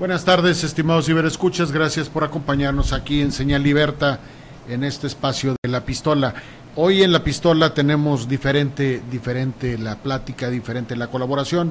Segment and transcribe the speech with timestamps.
[0.00, 1.72] Buenas tardes, estimados ciberescuchas.
[1.72, 4.18] Gracias por acompañarnos aquí en Señal Liberta,
[4.66, 6.32] en este espacio de la pistola.
[6.74, 11.70] Hoy en la pistola tenemos diferente, diferente la plática, diferente la colaboración.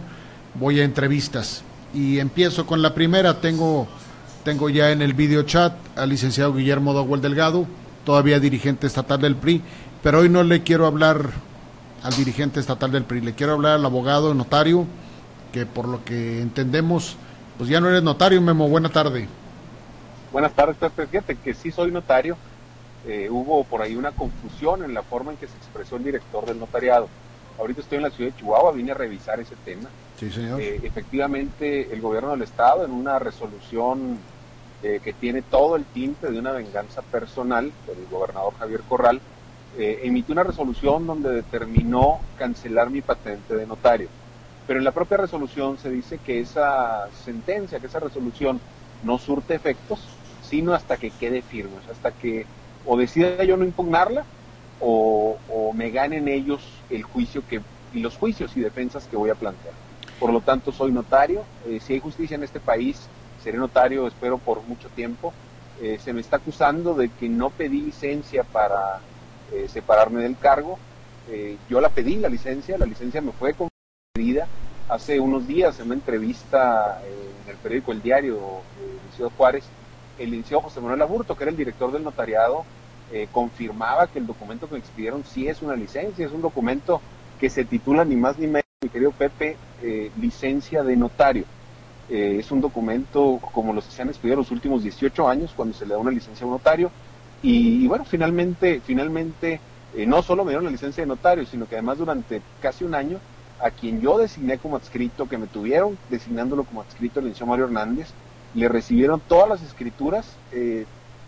[0.54, 3.42] Voy a entrevistas y empiezo con la primera.
[3.42, 3.88] Tengo,
[4.44, 7.66] tengo ya en el video chat al licenciado Guillermo Dowell Delgado,
[8.06, 9.64] todavía dirigente estatal del PRI,
[10.04, 11.32] pero hoy no le quiero hablar
[12.04, 14.86] al dirigente estatal del PRI, le quiero hablar al abogado notario,
[15.52, 17.18] que por lo que entendemos
[17.60, 18.70] pues ya no eres notario, Memo.
[18.70, 19.28] Buena tarde.
[20.32, 20.78] Buenas tardes,
[21.12, 22.38] Fíjate que sí soy notario.
[23.06, 26.46] Eh, hubo por ahí una confusión en la forma en que se expresó el director
[26.46, 27.10] del notariado.
[27.60, 29.90] Ahorita estoy en la ciudad de Chihuahua, vine a revisar ese tema.
[30.18, 30.62] Sí, señor.
[30.62, 34.20] Eh, efectivamente, el gobierno del Estado, en una resolución
[34.82, 39.20] eh, que tiene todo el tinte de una venganza personal del gobernador Javier Corral,
[39.78, 44.10] emitió una resolución donde determinó cancelar mi patente de notario.
[44.70, 48.60] Pero en la propia resolución se dice que esa sentencia, que esa resolución
[49.02, 50.00] no surte efectos,
[50.44, 52.46] sino hasta que quede firme, hasta que
[52.86, 54.26] o decida yo no impugnarla
[54.80, 55.40] o,
[55.74, 57.62] me ganen ellos el juicio que,
[57.96, 59.74] y los juicios y defensas que voy a plantear.
[60.20, 61.42] Por lo tanto, soy notario.
[61.68, 63.08] Eh, si hay justicia en este país,
[63.44, 65.34] seré notario, espero, por mucho tiempo.
[65.82, 69.00] Eh, se me está acusando de que no pedí licencia para
[69.52, 70.78] eh, separarme del cargo.
[71.68, 73.56] yo la pedí, la licencia, la licencia me fue
[74.14, 74.48] concedida
[74.90, 79.64] hace unos días en una entrevista eh, en el periódico El Diario de Ciudad Juárez,
[80.18, 82.66] el licenciado José Manuel Aburto, que era el director del notariado,
[83.12, 87.02] eh, confirmaba que el documento que me expidieron sí es una licencia, es un documento
[87.40, 91.46] que se titula ni más ni menos, mi querido Pepe, eh, licencia de notario.
[92.10, 95.86] es un documento como los que se han expedido los últimos 18 años cuando se
[95.86, 96.90] le da una licencia a un notario.
[97.44, 99.62] Y, y bueno, finalmente, finalmente
[100.08, 103.20] no solo me dieron la licencia de notario, sino que además durante casi un año
[103.62, 107.66] a quien yo designé como adscrito, que me tuvieron designándolo como adscrito el licenciado Mario
[107.66, 108.08] Hernández,
[108.54, 110.86] le recibieron todas las escrituras eh,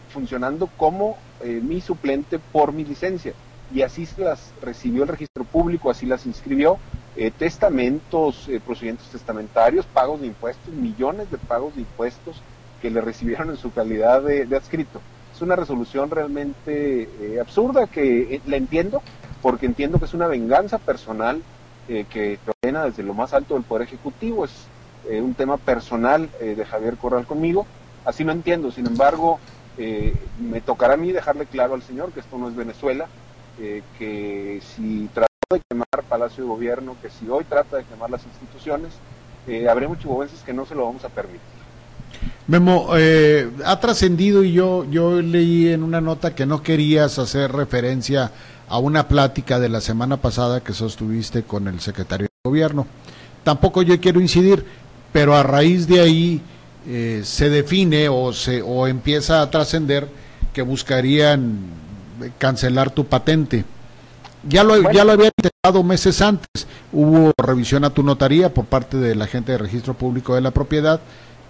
[0.10, 3.34] funcionando como eh, mi suplente por mi licencia.
[3.74, 6.78] Y así se las recibió el registro público, así las inscribió.
[7.16, 12.42] Eh, testamentos, procedimientos testamentarios, pagos de impuestos, millones de pagos de impuestos
[12.82, 15.02] que le recibieron en su calidad de, de adscrito.
[15.34, 19.02] Es una resolución realmente absurda que la entiendo,
[19.42, 21.42] porque entiendo que es una venganza personal
[21.88, 24.52] eh, que proviene desde lo más alto del Poder Ejecutivo, es
[25.10, 27.66] eh, un tema personal eh, de Javier Corral conmigo,
[28.06, 29.40] así lo entiendo, sin embargo,
[30.40, 33.08] me tocará a mí dejarle claro al señor que esto no es Venezuela,
[33.98, 38.24] que si trata de quemar Palacio de Gobierno, que si hoy trata de quemar las
[38.24, 38.92] instituciones,
[39.68, 41.42] habremos chihuahuenses que no se lo vamos a permitir.
[42.46, 42.90] Memo,
[43.66, 48.32] ha trascendido y yo, yo leí en una nota que no querías hacer referencia
[48.80, 52.88] una plática de la semana pasada que sostuviste con el secretario de gobierno.
[53.44, 54.66] Tampoco yo quiero incidir,
[55.12, 56.42] pero a raíz de ahí
[56.88, 60.08] eh, se define o, se, o empieza a trascender
[60.54, 61.60] que buscarían
[62.38, 63.66] cancelar tu patente.
[64.48, 66.68] Ya lo, ya lo había intentado meses antes.
[66.92, 70.52] Hubo revisión a tu notaría por parte de la gente de registro público de la
[70.52, 71.00] propiedad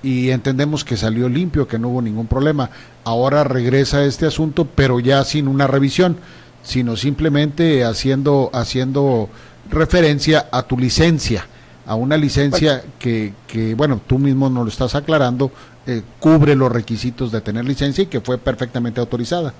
[0.03, 2.69] y entendemos que salió limpio, que no hubo ningún problema.
[3.03, 6.17] Ahora regresa este asunto, pero ya sin una revisión
[6.63, 9.29] sino simplemente haciendo, haciendo
[9.69, 11.45] referencia a tu licencia,
[11.85, 15.51] a una licencia que, que, bueno, tú mismo nos lo estás aclarando,
[15.87, 19.53] eh, cubre los requisitos de tener licencia y que fue perfectamente autorizada.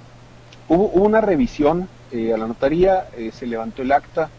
[0.68, 4.30] Hubo, una revisión eh, a la notaría, eh, se levantó el acta,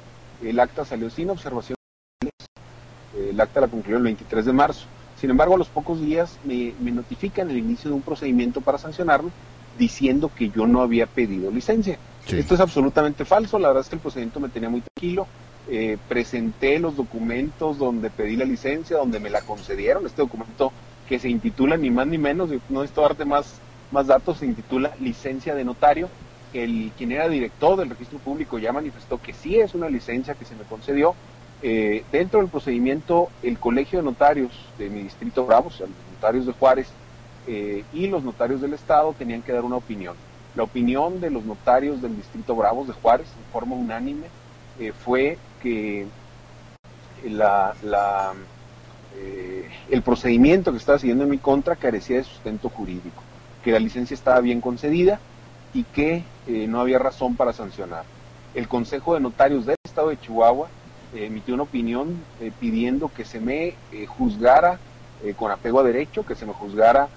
[0.42, 1.76] el acta salió sin observación,
[3.16, 4.86] el acta la concluyó el 23 de marzo.
[5.20, 8.78] Sin embargo, a los pocos días me, me notifican el inicio de un procedimiento para
[8.78, 9.30] sancionarme
[9.78, 11.98] diciendo que yo no había pedido licencia.
[12.28, 15.26] Esto es absolutamente falso, la verdad es que el procedimiento me tenía muy tranquilo.
[15.68, 20.06] Eh, presenté los documentos donde pedí la licencia, donde me la concedieron.
[20.06, 20.72] Este documento
[21.08, 23.54] que se intitula ni más ni menos, no necesito darte más,
[23.90, 26.08] más datos, se intitula licencia de notario.
[26.52, 30.44] El, quien era director del registro público ya manifestó que sí es una licencia que
[30.44, 31.14] se me concedió.
[31.62, 35.96] Eh, dentro del procedimiento, el colegio de notarios de mi distrito Bravo, o sea, los
[36.14, 36.88] notarios de Juárez
[37.46, 40.16] eh, y los notarios del Estado tenían que dar una opinión.
[40.54, 44.26] La opinión de los notarios del Distrito Bravos de Juárez, en forma unánime,
[44.78, 46.06] eh, fue que
[49.14, 53.22] eh, el procedimiento que estaba siguiendo en mi contra carecía de sustento jurídico,
[53.64, 55.20] que la licencia estaba bien concedida
[55.72, 58.04] y que eh, no había razón para sancionar.
[58.54, 60.68] El Consejo de Notarios del Estado de Chihuahua
[61.14, 62.22] emitió una opinión
[62.58, 63.74] pidiendo que se me
[64.06, 64.78] juzgara
[65.36, 67.08] con apego a derecho, que se me juzgara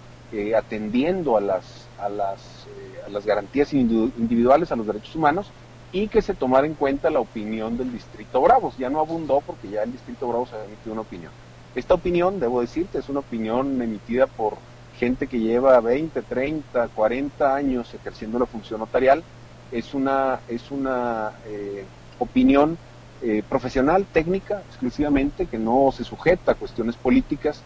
[0.58, 2.68] atendiendo a las, a las
[3.10, 5.48] las garantías individuales a los derechos humanos
[5.92, 8.78] y que se tomara en cuenta la opinión del Distrito Bravos.
[8.78, 11.32] Ya no abundó porque ya el Distrito Bravos había emitido una opinión.
[11.74, 14.58] Esta opinión, debo decirte, es una opinión emitida por
[14.98, 19.24] gente que lleva 20, 30, 40 años ejerciendo la función notarial.
[19.72, 21.86] Es una, es una eh,
[22.20, 22.78] opinión
[23.22, 27.62] eh, profesional, técnica, exclusivamente, que no se sujeta a cuestiones políticas.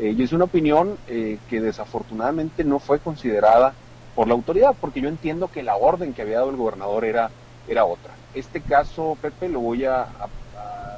[0.00, 3.74] Eh, y es una opinión que desafortunadamente no fue considerada
[4.14, 7.30] por la autoridad, porque yo entiendo que la orden que había dado el gobernador era,
[7.68, 8.12] era otra.
[8.34, 10.06] Este caso, Pepe, lo voy a,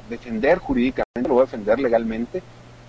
[0.08, 2.42] defender jurídicamente, lo voy a defender legalmente,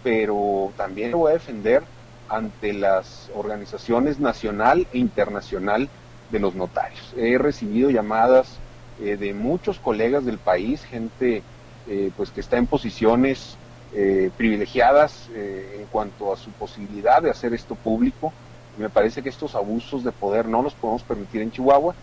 [0.03, 1.81] pero también lo voy a defender
[2.27, 5.87] ante las organizaciones nacional e internacional
[6.31, 7.13] de los notarios.
[7.15, 8.59] He recibido llamadas
[9.01, 11.43] eh, de muchos colegas del país, gente
[11.87, 13.57] eh, pues que está en posiciones
[13.95, 18.33] eh, privilegiadas en cuanto a su posibilidad de hacer esto público.
[18.77, 21.95] Me parece que estos abusos de poder no los podemos permitir en Chihuahua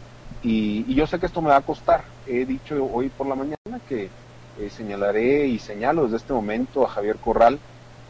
[0.42, 2.04] y, yo sé que esto me va a costar.
[2.26, 4.08] He dicho hoy por la mañana que
[4.70, 7.58] señalaré y señalo desde este momento a Javier Corral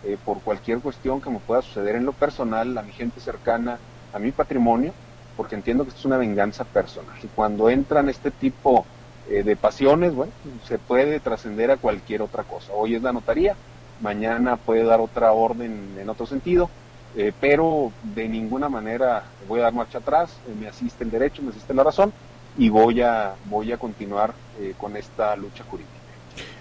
[0.04, 3.78] eh, por cualquier cuestión que me pueda suceder en lo personal, a mi gente cercana,
[4.12, 4.92] a mi patrimonio,
[5.36, 7.14] porque entiendo que esto es una venganza personal.
[7.22, 8.84] Y cuando entran este tipo
[9.30, 10.32] eh, de pasiones, bueno,
[10.66, 12.72] se puede trascender a cualquier otra cosa.
[12.72, 13.54] Hoy es la notaría,
[14.02, 16.68] mañana puede dar otra orden en otro sentido,
[17.16, 21.50] eh, pero de ninguna manera voy a dar marcha atrás, me asiste el derecho, me
[21.50, 22.12] asiste la razón
[22.58, 24.34] y voy a, voy a continuar
[24.76, 25.90] con esta lucha jurídica.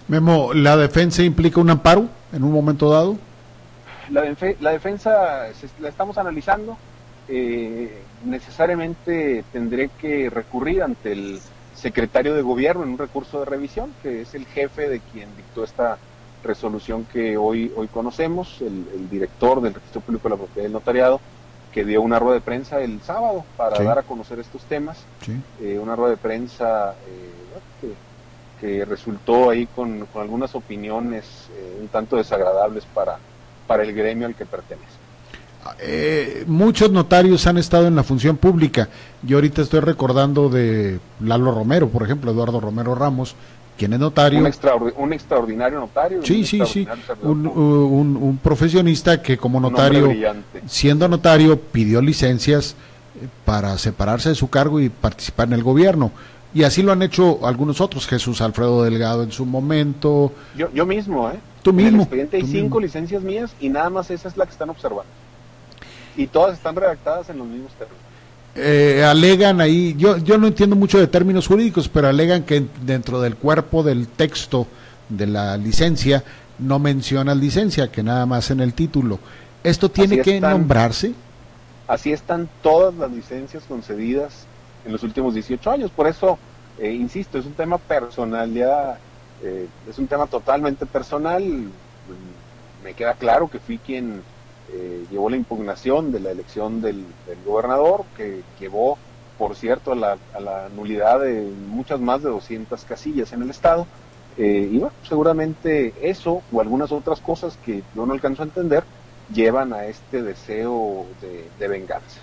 [0.07, 3.17] Memo, ¿la defensa implica un amparo en un momento dado?
[4.11, 5.47] la, la defensa
[5.79, 6.77] la estamos analizando.
[7.27, 11.39] Eh, necesariamente tendré que recurrir ante el
[11.73, 15.63] secretario de gobierno en un recurso de revisión, que es el jefe de quien dictó
[15.63, 15.97] esta
[16.43, 21.19] resolución que hoy, hoy conocemos, el, director del Registro Público de la Propiedad del Notariado,
[21.71, 24.97] que dio una rueda de prensa el sábado para dar a conocer estos temas.
[25.61, 27.93] Eh, una rueda de prensa eh,
[28.59, 31.25] que, resultó ahí con, con algunas opiniones
[31.79, 33.17] un tanto desagradables para,
[33.65, 35.01] para el gremio al que pertenece.
[35.79, 38.89] Eh, muchos notarios han estado en la función pública.
[39.21, 43.35] Yo ahorita estoy recordando de Lalo Romero, por ejemplo, Eduardo Romero Ramos,
[43.77, 44.39] quien es notario.
[44.97, 46.23] Un, extraordinario notario.
[46.23, 46.87] Sí, sí, sí.
[47.21, 50.11] Un, profesionista que como notario,
[50.67, 52.75] siendo notario, pidió licencias
[53.21, 56.11] eh, para separarse de su cargo y participar en el gobierno.
[56.53, 60.33] Y así lo han hecho algunos otros, Jesús Alfredo Delgado en su momento.
[60.55, 61.39] Yo, yo mismo, ¿eh?
[61.61, 61.89] Tú mismo.
[61.89, 64.69] En el expediente hay cinco licencias mías y nada más esa es la que están
[64.69, 65.11] observando.
[66.17, 68.00] Y todas están redactadas en los mismos términos.
[68.53, 73.21] Eh, alegan ahí, yo, yo no entiendo mucho de términos jurídicos, pero alegan que dentro
[73.21, 74.67] del cuerpo del texto
[75.07, 76.23] de la licencia
[76.59, 79.19] no menciona licencia, que nada más en el título.
[79.63, 81.13] ¿Esto tiene que nombrarse?
[81.87, 84.45] Así están todas las licencias concedidas
[84.85, 85.91] en los últimos 18 años.
[85.91, 86.37] Por eso,
[86.79, 88.97] eh, insisto, es un tema personal, ya
[89.43, 91.43] eh, es un tema totalmente personal.
[92.83, 94.21] Me queda claro que fui quien
[94.73, 97.05] eh, llevó la impugnación de la elección del,
[97.45, 98.97] gobernador, que llevó,
[99.37, 103.49] por cierto, a la, a la, nulidad de muchas más de 200 casillas en el
[103.49, 103.85] Estado.
[104.37, 108.83] y bueno, seguramente eso o algunas otras cosas que yo no alcanzo a entender
[109.33, 112.19] llevan a este deseo de, venganza.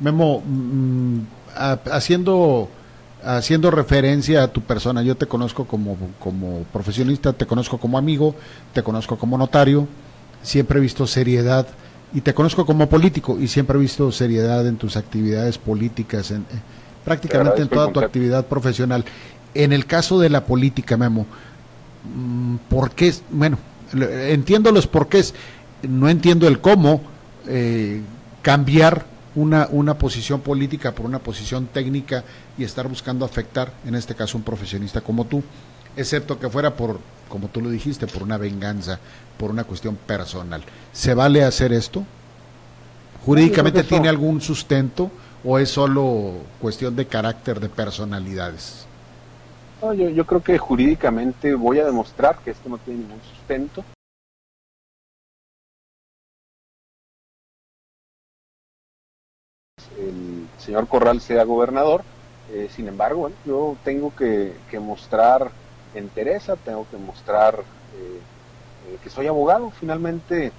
[0.00, 1.20] Memo, mm,
[1.90, 2.68] haciendo
[3.22, 8.34] haciendo referencia a tu persona, yo te conozco como, como profesionista, te conozco como amigo,
[8.74, 9.88] te conozco como notario,
[10.44, 11.66] siempre he visto seriedad
[12.12, 16.42] y te conozco como político y siempre he visto seriedad en tus actividades políticas, en,
[16.42, 16.44] eh,
[17.04, 19.04] prácticamente en toda tu actividad profesional.
[19.52, 21.26] En el caso de la política, Memo,
[22.04, 23.12] mm, ¿por qué?
[23.30, 23.58] Bueno,
[23.92, 25.34] entiendo los porqués,
[25.82, 27.00] no entiendo el cómo
[27.48, 28.00] eh,
[28.42, 32.22] cambiar una, una posición política por una posición técnica
[32.56, 35.42] y estar buscando afectar, en este caso, un profesionista como tú,
[35.96, 36.98] excepto que fuera por,
[37.28, 38.98] como tú lo dijiste, por una venganza,
[39.38, 40.62] por una cuestión personal.
[40.92, 42.04] ¿Se vale hacer esto?
[43.24, 45.10] ¿Jurídicamente tiene algún sustento
[45.44, 48.86] o es solo cuestión de carácter, de personalidades?
[49.82, 53.84] yo, yo creo que jurídicamente voy a demostrar que esto no tiene ningún sustento
[59.98, 62.02] el señor Corral sea gobernador.
[62.52, 65.50] Eh, sin embargo, yo tengo que, mostrar
[65.94, 68.18] entereza, tengo que mostrar eh,
[68.88, 69.70] eh, que soy abogado.
[69.78, 70.52] Finalmente,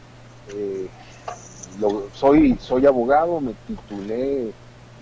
[2.14, 4.52] soy, soy abogado, me titulé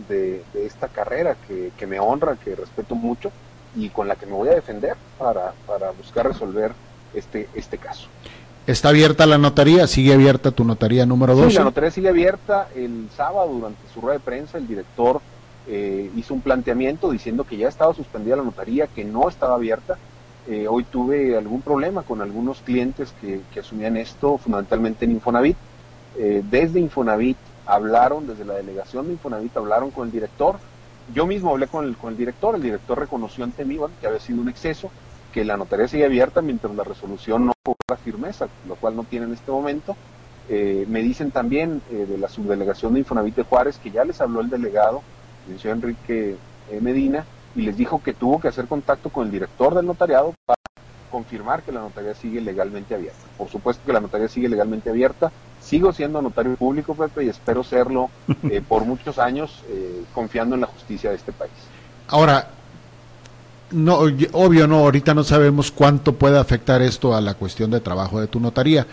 [0.07, 3.31] de, esta carrera que, que, me honra, que respeto mucho
[3.75, 6.73] y con la que me voy a defender para, para buscar resolver
[7.13, 8.07] este, este caso.
[8.65, 9.87] ¿Está abierta la notaría?
[9.87, 11.51] ¿Sigue abierta tu notaría número 2?
[11.51, 12.69] Sí, la notaría sigue abierta.
[12.75, 15.19] El sábado, durante su rueda de prensa, el director
[15.67, 19.97] eh, hizo un planteamiento diciendo que ya estaba suspendida la notaría, que no estaba abierta.
[20.47, 25.55] Eh, hoy tuve algún problema con algunos clientes que, asumían esto, fundamentalmente en Infonavit.
[26.17, 30.57] Eh, desde Infonavit hablaron, desde la delegación de Infonavit hablaron con el director.
[31.13, 34.19] Yo mismo hablé con el, con el director, el director reconoció ante mí que había
[34.19, 34.91] sido un exceso,
[35.33, 39.27] que la notaría sigue abierta mientras la resolución no cobra firmeza, lo cual no tiene
[39.27, 39.95] en este momento.
[40.49, 44.41] Eh, me dicen también de la subdelegación de Infonavit de Juárez que ya les habló
[44.41, 45.01] el delegado,
[45.49, 46.35] el señor Enrique
[46.81, 50.57] Medina, y les dijo que tuvo que hacer contacto con el director del notariado para
[51.11, 53.19] confirmar que la notaría sigue legalmente abierta.
[53.37, 55.31] Por supuesto que la notaría sigue legalmente abierta.
[55.61, 58.09] Sigo siendo notario público, Pepe, y espero serlo
[58.49, 61.53] eh, por muchos años, eh, confiando en la justicia de este país.
[62.07, 62.49] Ahora,
[63.71, 63.99] no,
[64.33, 68.27] obvio no, ahorita no sabemos cuánto puede afectar esto a la cuestión de trabajo de
[68.27, 68.85] tu notaría,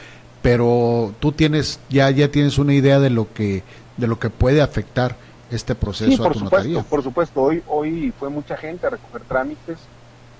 [0.42, 3.62] pero tú tienes ya ya tienes una idea de lo que
[3.96, 5.16] de lo que puede afectar
[5.50, 9.78] este proceso sí, por supuesto, Por supuesto, hoy, hoy fue mucha gente a recoger trámites,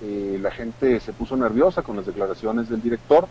[0.01, 3.27] eh, la gente se puso nerviosa con las declaraciones del director,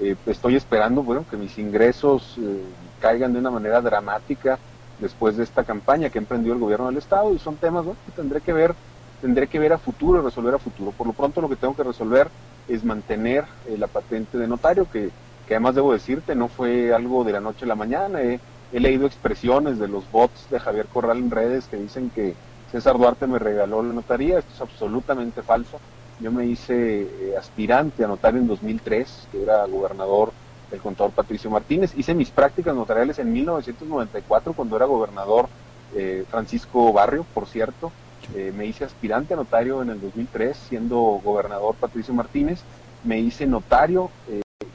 [0.00, 2.62] eh, estoy esperando bueno, que mis ingresos eh,
[3.00, 4.58] caigan de una manera dramática
[5.00, 7.34] después de esta campaña que emprendió el gobierno del estado.
[7.34, 8.74] Y son temas que tendré que ver
[9.20, 10.90] tendré que ver a futuro y resolver a futuro.
[10.90, 12.28] Por lo pronto lo que tengo que resolver
[12.66, 13.44] es mantener
[13.78, 15.10] la patente de notario, que,
[15.46, 18.40] que además debo decirte, no fue algo de la noche a la mañana, he
[18.80, 22.34] leído expresiones de los bots de Javier Corral en redes que dicen que
[22.70, 24.38] César Duarte me regaló la notaría.
[24.38, 25.78] Esto es absolutamente falso.
[26.20, 30.32] Yo me hice eh, aspirante a notario en 2003, que era gobernador
[30.70, 31.92] el contador Patricio Martínez.
[31.96, 35.48] Hice mis prácticas notariales en 1994, cuando era gobernador
[35.94, 37.92] eh, Francisco Barrio, por cierto.
[38.34, 42.60] Eh, me hice aspirante a notario en el 2003, siendo gobernador Patricio Martínez.
[43.04, 44.10] Me hice notario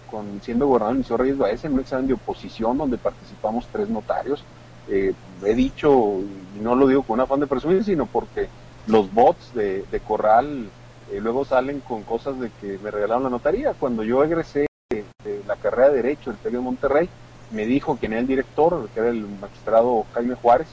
[0.09, 3.89] con siendo gobernador del Liceo Reyes Baez en un examen de oposición donde participamos tres
[3.89, 4.43] notarios.
[4.89, 6.19] Eh, he dicho,
[6.57, 8.47] y no lo digo con afán de presumir, sino porque
[8.87, 10.69] los bots de, Corral
[11.11, 13.73] eh, luego salen con cosas de que me regalaron la notaría.
[13.73, 15.03] Cuando yo egresé de,
[15.45, 17.09] la carrera de Derecho del TEC de Monterrey,
[17.51, 20.67] me dijo que era el director, que era el magistrado Jaime Juárez,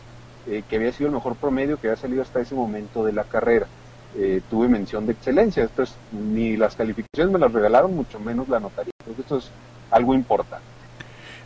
[0.47, 3.25] eh, que había sido el mejor promedio que había salido hasta ese momento de la
[3.25, 3.67] carrera.
[4.49, 5.65] tuve mención de excelencia.
[5.65, 8.94] Entonces, ni las calificaciones me las regalaron, mucho menos la notaría.
[9.05, 9.51] Creo que esto es
[9.91, 10.65] algo importante.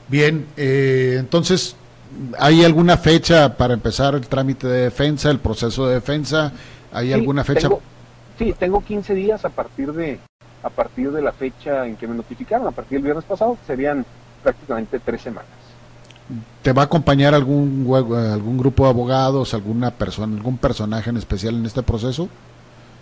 [0.09, 1.77] Bien, eh, entonces,
[2.39, 6.53] ¿hay alguna fecha para empezar el trámite de defensa, el proceso de defensa?
[6.93, 7.69] ¿Hay alguna fecha?
[8.39, 10.19] sí, tengo 15 días a partir de
[10.63, 14.05] a partir de la fecha en que me notificaron, a partir del viernes pasado, serían
[14.43, 15.51] prácticamente tres semanas.
[16.63, 21.55] ¿Te va a acompañar algún algún grupo de abogados, alguna persona, algún personaje en especial
[21.55, 22.29] en este proceso?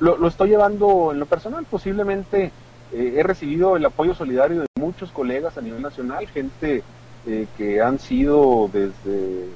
[0.00, 2.52] Lo, lo estoy llevando en lo personal, posiblemente
[2.92, 6.82] eh, he recibido el apoyo solidario de muchos colegas a nivel nacional, gente
[7.26, 9.46] eh, que han sido desde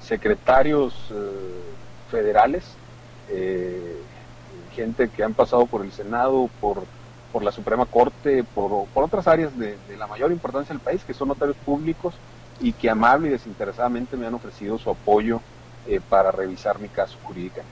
[0.00, 2.64] secretarios eh, federales,
[4.74, 6.84] gente que han pasado por el Senado, por,
[7.32, 11.02] por la Suprema Corte, por, por otras áreas de, de, la mayor importancia del país,
[11.02, 12.14] que son notarios públicos
[12.60, 15.40] y que amable y desinteresadamente me han ofrecido su apoyo
[16.10, 17.62] para revisar mi caso jurídico.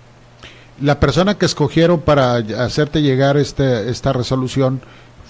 [0.81, 4.81] La persona que escogieron para hacerte llegar este, esta resolución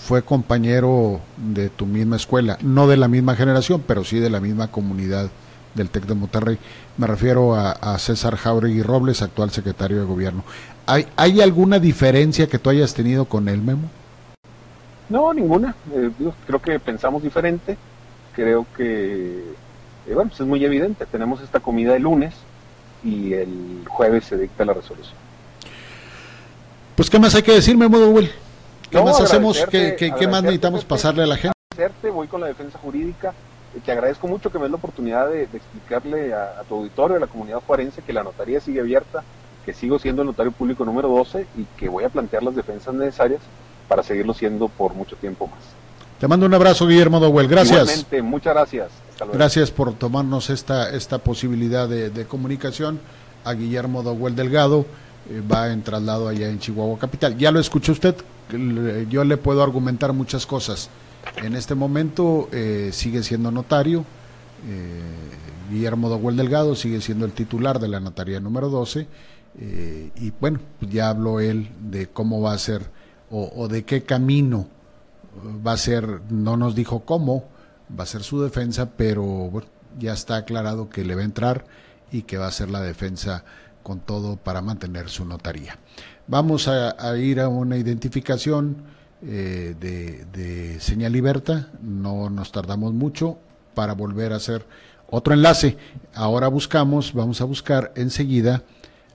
[0.03, 4.41] fue compañero de tu misma escuela, no de la misma generación, pero sí de la
[4.41, 5.31] misma comunidad
[5.75, 6.59] del TEC de Monterrey.
[6.97, 10.43] Me refiero a, César Jauregui Robles, actual secretario de gobierno.
[10.87, 13.89] ¿Hay, ¿Hay alguna diferencia que tú hayas tenido con él, Memo?
[15.09, 15.75] No, ninguna.
[15.95, 16.11] Eh,
[16.47, 17.77] creo que pensamos diferente.
[18.35, 19.45] Creo que,
[20.07, 21.05] eh, bueno, pues es muy evidente.
[21.07, 22.35] Tenemos esta comida el lunes
[23.05, 25.15] y el jueves se dicta la resolución.
[26.97, 28.31] Pues, ¿qué más hay que decir, Memo Dowell?
[28.91, 29.65] ¿Qué más hacemos?
[29.71, 31.55] ¿Qué, más necesitamos pasarle a la gente?
[32.13, 33.33] Voy con la defensa jurídica.
[33.75, 37.21] Eh, te agradezco mucho que me des la oportunidad de, explicarle a, tu auditorio, a
[37.21, 39.23] la comunidad juarense, que la notaría sigue abierta,
[39.65, 42.93] que sigo siendo el notario público número 12 y que voy a plantear las defensas
[42.95, 43.41] necesarias
[43.89, 45.61] para seguirlo siendo por mucho tiempo más.
[46.19, 47.49] Te mando un abrazo, Guillermo Dowell.
[47.49, 47.81] Gracias.
[47.81, 48.89] Igualmente, muchas gracias.
[49.33, 53.01] Gracias por tomarnos esta, esta posibilidad de, de comunicación
[53.45, 54.85] a Guillermo Dowell Delgado.
[55.31, 57.37] Eh, va en traslado allá en Chihuahua Capital.
[57.37, 58.15] Ya lo escuchó usted,
[59.09, 60.91] yo le puedo argumentar muchas cosas.
[61.37, 64.05] En este momento eh, sigue siendo notario,
[64.67, 65.03] eh,
[65.71, 69.07] Guillermo Doguel Delgado sigue siendo el titular de la notaría número 12,
[70.17, 72.89] y bueno, ya habló él de cómo va a ser
[73.31, 74.67] o, de qué camino
[75.67, 77.45] va a ser, no nos dijo cómo
[77.97, 79.51] va a ser su defensa, pero
[79.99, 81.65] ya está aclarado que le va a entrar
[82.11, 83.45] y que va a ser la defensa
[83.83, 85.79] con todo para mantener su notaría.
[86.31, 88.85] Vamos a, ir a una identificación
[89.21, 93.41] eh, de, de, señal libertad, no nos tardamos mucho
[93.75, 94.65] para volver a hacer
[95.09, 95.77] otro enlace.
[96.15, 98.63] Ahora buscamos, vamos a buscar enseguida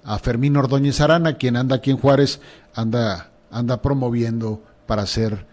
[0.03, 2.41] a Fermín Ordóñez Arana, quien anda aquí en Juárez,
[2.73, 5.45] anda, anda promoviendo para ser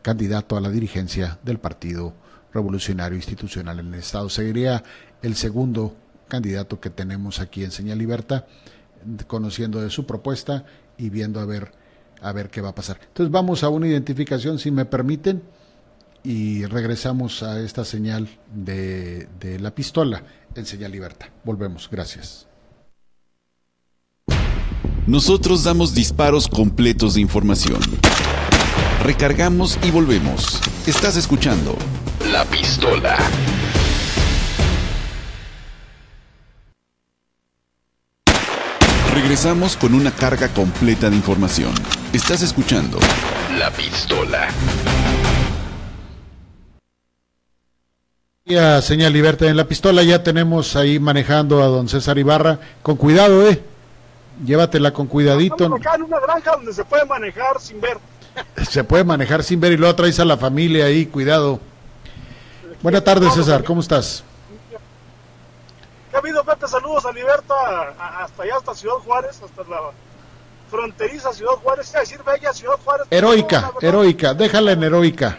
[0.00, 2.14] candidato a la dirigencia del Partido
[2.54, 4.30] Revolucionario Institucional en el Estado.
[4.30, 4.82] Sería
[5.20, 5.94] el segundo
[6.26, 8.46] candidato que tenemos aquí en Señal Libertad,
[9.26, 10.64] conociendo de su propuesta
[10.98, 11.72] y viendo a ver,
[12.20, 12.98] a ver qué va a pasar.
[13.08, 15.42] Entonces vamos a una identificación, si me permiten,
[16.24, 20.22] y regresamos a esta señal de, de la pistola
[20.54, 21.26] en Señal Libertad.
[21.44, 22.46] Volvemos, gracias.
[25.06, 27.80] Nosotros damos disparos completos de información.
[29.02, 30.60] Recargamos y volvemos.
[30.86, 31.76] Estás escuchando
[32.30, 33.18] La Pistola.
[39.14, 41.74] Regresamos con una carga completa de información.
[42.14, 42.98] Estás escuchando
[43.58, 44.48] La Pistola.
[48.46, 52.58] Ya, señal Libertad en la pistola, ya tenemos ahí manejando a don César Ibarra.
[52.82, 53.62] Con cuidado, eh.
[54.46, 55.56] Llévatela con cuidadito.
[55.56, 57.98] Estamos acá en una granja donde se puede manejar sin ver.
[58.70, 61.60] Se puede manejar sin ver y luego traes a la familia ahí, cuidado.
[62.80, 64.24] Buenas tardes, César, ¿cómo estás?
[66.12, 66.68] ¿Qué ha habido, Pepe?
[66.68, 67.54] Saludos a Liberta,
[68.20, 69.92] hasta allá, hasta Ciudad Juárez, hasta la
[70.70, 73.06] fronteriza Ciudad Juárez, es decir, bella Ciudad Juárez.
[73.08, 75.38] Heroica, heroica, déjala en heroica.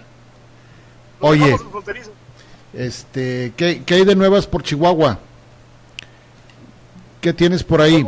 [1.20, 1.56] Oye,
[2.74, 5.20] este, ¿qué, ¿qué hay de nuevas por Chihuahua?
[7.22, 8.03] ¿Qué tienes por ahí?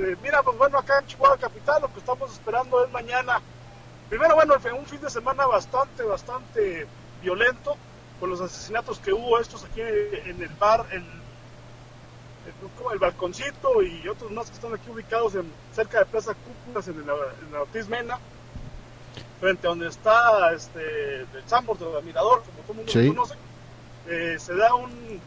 [0.00, 3.42] Eh, mira, pues bueno, acá en Chihuahua Capital lo que estamos esperando es mañana.
[4.08, 6.86] Primero, bueno, un fin de semana bastante, bastante
[7.20, 7.76] violento
[8.20, 14.08] con los asesinatos que hubo estos aquí en el bar, el, el, el balconcito y
[14.08, 18.18] otros más que están aquí ubicados en, cerca de Plaza Cúpulas en, la Ortiz Mena,
[19.40, 23.34] frente a donde está este, el Sambor del Mirador, como todo el mundo lo conoce.
[24.08, 25.20] Eh, se da un,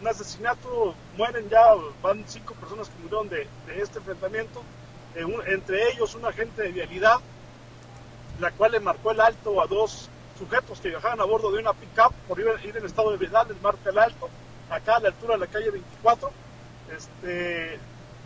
[0.00, 4.62] un asesinato, mueren ya, van cinco personas que murieron de, este enfrentamiento,
[5.14, 7.18] eh, entre ellos un agente de vialidad,
[8.38, 10.08] la cual le marcó el alto a dos
[10.40, 13.60] sujetos que viajaban a bordo de una pick-up por ir, en estado de vialidad, les
[13.60, 14.30] marca el alto,
[14.70, 16.30] acá a la altura de la calle 24,
[16.96, 17.78] este,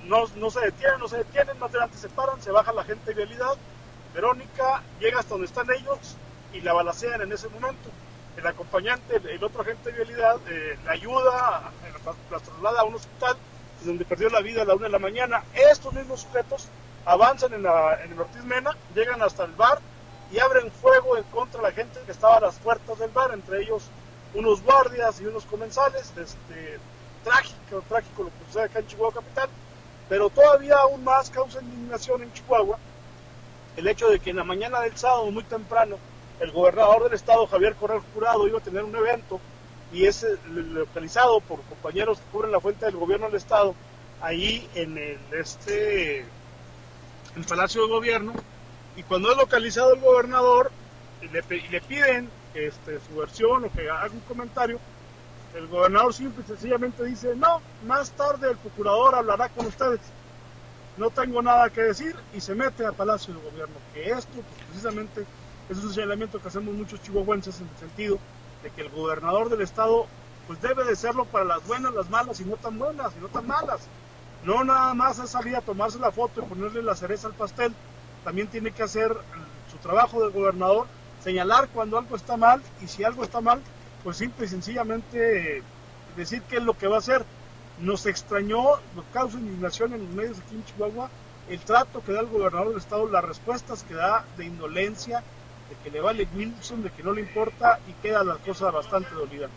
[0.05, 3.12] no, no se detienen, no se detienen, más adelante se paran, se baja la agente
[3.12, 3.57] de vialidad,
[4.14, 6.16] Verónica llega hasta donde están ellos
[6.53, 7.90] y la balacean en ese momento
[8.37, 11.72] el acompañante, el, otro agente de vialidad, eh, la ayuda,
[12.31, 13.37] la, traslada a un hospital,
[13.85, 15.44] donde perdió la vida a la una de la mañana.
[15.55, 16.68] Estos mismos sujetos
[17.05, 19.79] avanzan en, en el Ortiz Mena, llegan hasta el bar
[20.35, 23.33] y abren fuego en contra de la gente que estaba a las puertas del bar,
[23.33, 23.85] entre ellos
[24.35, 26.12] unos guardias y unos comensales.
[26.16, 26.79] Este,
[27.23, 29.49] trágico, trágico lo que sucede acá en Chihuahua Capital,
[30.09, 32.79] pero todavía aún más causa indignación en Chihuahua
[33.77, 35.97] el hecho de que en la mañana del sábado, muy temprano,
[36.40, 39.40] el gobernador del estado, Javier Corral Jurado, iba a tener un evento
[39.92, 43.75] y es localizado por compañeros que cubren la fuente del gobierno del estado,
[44.20, 46.25] ahí en el este
[47.37, 48.33] el Palacio de Gobierno,
[48.96, 50.70] y cuando es localizado el gobernador
[51.20, 54.78] y le, le piden este, su versión o que haga un comentario,
[55.54, 60.00] el gobernador simple y sencillamente dice, no, más tarde el procurador hablará con ustedes.
[60.96, 64.68] No tengo nada que decir y se mete al Palacio de Gobierno, que esto pues,
[64.68, 65.24] precisamente
[65.68, 68.18] es un señalamiento que hacemos muchos chihuahuenses en el sentido
[68.62, 70.07] de que el gobernador del estado
[70.46, 73.28] pues debe de serlo para las buenas, las malas y no tan buenas y no
[73.28, 73.88] tan malas.
[74.44, 77.72] No nada más es salir a tomarse la foto y ponerle la cereza al pastel.
[78.24, 79.14] También tiene que hacer
[79.70, 80.87] su trabajo de gobernador,
[81.22, 83.60] señalar cuando algo está mal y si algo está mal,
[84.02, 85.62] pues simple y sencillamente
[86.16, 87.24] decir qué es lo que va a hacer.
[87.80, 88.62] Nos extrañó,
[88.94, 91.10] nos causa indignación en los medios aquí en Chihuahua
[91.48, 95.22] el trato que da el gobernador del estado, las respuestas que da de indolencia,
[95.68, 99.14] de que le vale Wilson, de que no le importa y queda la cosa bastante
[99.14, 99.48] dolida.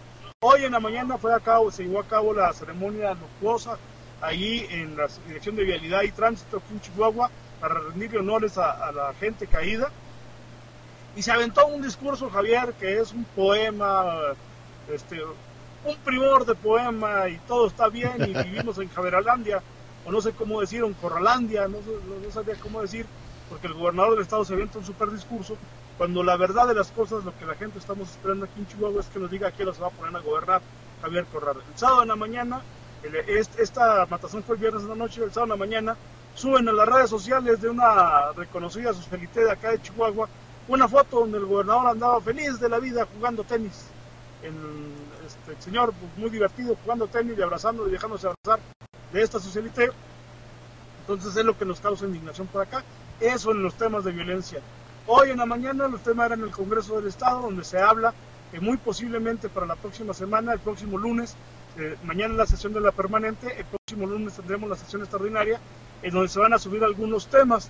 [0.41, 3.77] Hoy en la mañana fue a cabo, se llevó a cabo la ceremonia luctuosa
[4.21, 8.91] ahí en la Dirección de Vialidad y Tránsito aquí en Chihuahua para rendirle honores a,
[8.91, 9.89] la gente caída.
[11.15, 14.33] Y se aventó un discurso, Javier, que es un poema,
[14.93, 19.61] este, un primor de poema y todo está bien y vivimos en Javeralandia,
[20.05, 23.05] o no sé cómo decir, en Corralandia, no, no, no sabía cómo decir,
[23.49, 25.57] porque el gobernador del estado se avienta un super discurso
[25.97, 29.01] cuando la verdad de las cosas, lo que la gente estamos esperando aquí en Chihuahua
[29.01, 30.61] es que nos diga qué se va a poner a gobernar
[31.01, 31.57] Javier Corral.
[31.57, 32.61] El sábado en la mañana,
[33.57, 35.97] esta matazón fue el viernes en la noche, el sábado en la mañana,
[36.37, 40.29] suben a las redes sociales de una reconocida socialité de acá de Chihuahua
[40.67, 43.85] una foto donde el gobernador andaba feliz de la vida jugando tenis.
[44.43, 44.53] El,
[45.25, 48.59] este, señor pues, muy divertido jugando tenis y abrazando y dejándose abrazar
[49.11, 49.89] de esta socialité.
[51.01, 52.83] Entonces es lo que nos causa indignación por acá.
[53.19, 54.59] Eso en los temas de violencia.
[55.07, 58.13] Hoy en la mañana los temas eran el Congreso del Estado, donde se habla
[58.51, 61.35] que muy posiblemente para la próxima semana, el próximo lunes,
[61.77, 65.59] eh, mañana la sesión de la permanente, el próximo lunes tendremos la sesión extraordinaria,
[66.01, 67.69] en donde se van a subir algunos temas.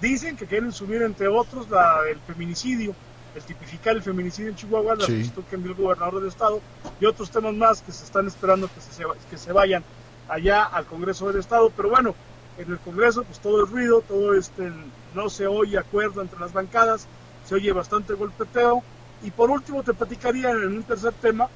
[0.00, 2.94] Dicen que quieren subir, entre otros, la, el feminicidio,
[3.34, 6.60] el tipificar el feminicidio en Chihuahua, la solicitud que envió el gobernador del estado,
[7.00, 9.82] y otros temas más que se están esperando que se, que se vayan
[10.28, 11.70] allá al Congreso del Estado.
[11.76, 12.14] Pero bueno,
[12.58, 14.72] en el Congreso pues todo es ruido, todo este,
[15.14, 17.06] no se oye acuerdo entre las bancadas,
[17.44, 18.82] se oye bastante golpeteo.
[19.22, 21.48] Y por último te platicaría en un tercer tema,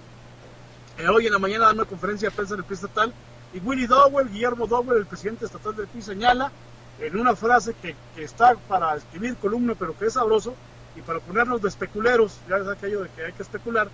[0.98, 3.12] eh, hoy en la mañana da una conferencia de prensa en el PRI estatal,
[3.52, 6.50] y Willy Dowell, Guillermo Dowell, el presidente estatal del PRI, señala
[6.98, 10.54] en una frase que, está para escribir columna, pero que es sabroso,
[10.96, 13.88] y para ponernos de especuleros, ya es aquello de que hay que especular,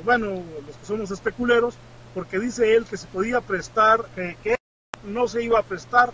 [0.00, 1.74] o bueno, los que somos especuleros,
[2.14, 4.56] porque dice él que se podía prestar, que
[5.04, 6.12] no se iba a prestar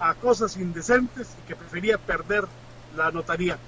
[0.00, 2.44] a cosas indecentes y que prefería perder
[2.96, 3.58] la notaría.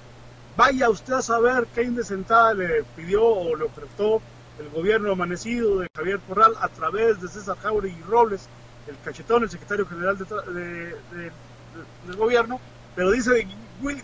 [0.57, 4.21] Vaya usted a saber qué indecentada le pidió o le ofertó
[4.59, 8.47] el gobierno amanecido de Javier Corral a través de César Jauregui Robles,
[8.87, 10.95] el cachetón, el secretario general de,
[12.07, 12.59] del gobierno,
[12.95, 13.47] pero dice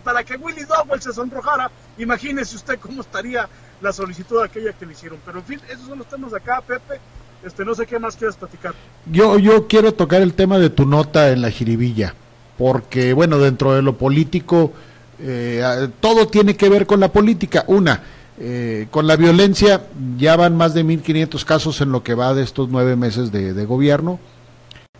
[0.03, 3.49] para que Willy Dowell se sonrojara, imagínese usted cómo estaría
[3.81, 5.19] la solicitud aquella que le hicieron.
[5.25, 6.99] Pero en fin, esos son los temas de acá, Pepe.
[7.43, 8.73] Este, no sé qué más quieres platicar.
[9.05, 12.15] Yo, yo quiero tocar el tema de tu nota en la jiribilla,
[12.57, 14.71] porque bueno, dentro de lo político,
[15.19, 17.65] eh, todo tiene que ver con la política.
[17.67, 18.01] Una,
[18.37, 22.43] eh, con la violencia, ya van más de 1.500 casos en lo que va de
[22.43, 24.19] estos nueve meses de, gobierno.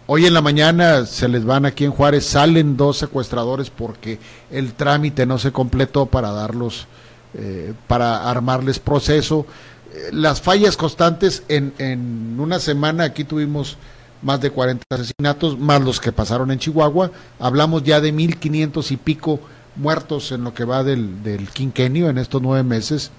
[0.07, 4.19] Hoy en la mañana se les van aquí en Juárez, salen dos secuestradores porque
[4.51, 6.87] el trámite no se completó para darlos,
[7.33, 9.45] eh, para armarles proceso.
[9.93, 13.77] Eh, las fallas constantes en, en una semana, aquí tuvimos
[14.21, 17.11] más de 40 asesinatos, más los que pasaron en Chihuahua.
[17.39, 19.41] Hablamos ya de 1.500 y pico
[19.75, 23.11] muertos en lo que va del, del quinquenio en estos nueve meses.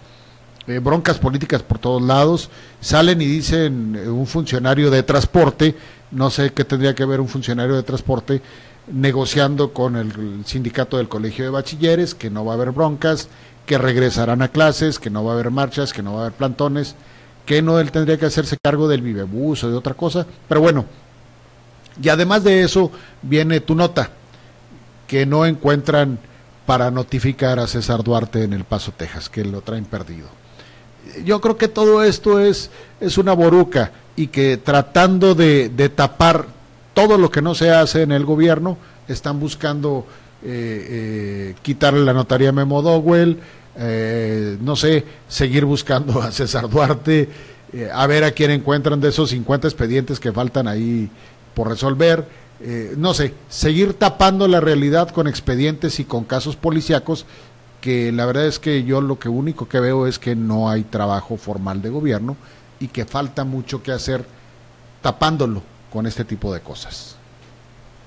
[0.66, 2.50] Eh, broncas políticas por todos lados.
[2.80, 5.76] Salen y dicen un funcionario de transporte
[6.10, 8.40] no sé qué tendría que ver un funcionario de transporte
[8.86, 13.28] negociando con el sindicato del Colegio de Bachilleres, que no va a haber broncas,
[13.66, 16.36] que regresarán a clases, que no va a haber marchas, que no va a haber
[16.36, 16.94] plantones,
[17.44, 20.24] que no él tendría que hacerse cargo del vivebus o de otra cosa.
[20.48, 20.84] Pero bueno,
[22.00, 24.10] y además de eso viene tu nota,
[25.08, 26.18] que no encuentran
[26.66, 30.28] para notificar a César Duarte en El Paso, Texas, que lo traen perdido.
[31.24, 36.46] Yo creo que todo esto es, es una boruca y que tratando de, tapar
[36.94, 40.06] todo lo que no se hace en el gobierno, están buscando
[40.42, 43.38] eh, eh, quitarle la notaría a Memo Dowell,
[43.76, 47.28] eh, no sé, seguir buscando a César Duarte,
[47.92, 51.10] a ver a quién encuentran de esos 50 expedientes que faltan ahí
[51.52, 52.26] por resolver,
[52.96, 57.26] no sé, seguir tapando la realidad con expedientes y con casos policíacos
[57.80, 60.82] que la verdad es que yo lo que único que veo es que no hay
[60.84, 62.36] trabajo formal de gobierno
[62.80, 64.24] y que falta mucho que hacer
[65.02, 67.16] tapándolo con este tipo de cosas.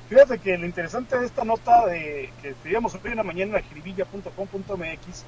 [0.09, 3.63] Fíjate que lo interesante de esta nota de que escribíamos hoy en la mañana en
[3.63, 5.23] jiribilla.com.mx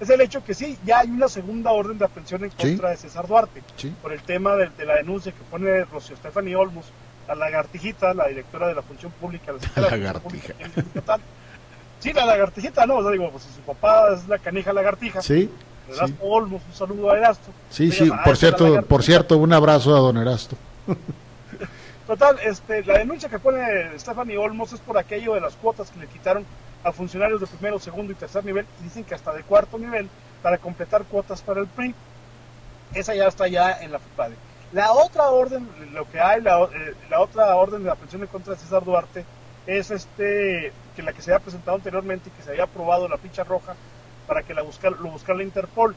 [0.00, 2.96] es el hecho que sí, ya hay una segunda orden de aprehensión en contra de
[2.96, 3.62] César Duarte
[4.00, 6.86] por el tema de, la denuncia que pone Rocío Stephanie Olmos,
[7.28, 9.52] la lagartijita, la directora de la función pública.
[9.76, 10.54] La, lagartija.
[12.02, 15.22] Sí, la lagartijita, no, digo, pues si su papá es la canija lagartija.
[15.22, 15.50] Sí
[15.88, 17.50] Erasto Olmos, un saludo a Erasto.
[17.70, 20.56] Sí, sí, por cierto, por cierto, un abrazo a don Erasto.
[22.06, 26.00] Total, este, la denuncia que pone Stephanie Olmos es por aquello de las cuotas que
[26.00, 26.44] le quitaron
[26.84, 30.08] a funcionarios de primero, segundo y tercer nivel, y dicen que hasta de cuarto nivel,
[30.42, 31.94] para completar cuotas para el PRI.
[32.94, 34.34] Esa ya está ya en la FUPADE.
[34.72, 38.28] La otra orden, lo que hay, la, eh, la otra orden de la pensión en
[38.28, 39.24] contra de César Duarte,
[39.66, 43.18] es este que la que se había presentado anteriormente y que se había aprobado la
[43.18, 43.74] ficha roja
[44.26, 45.94] para que la buscar, lo buscara la Interpol.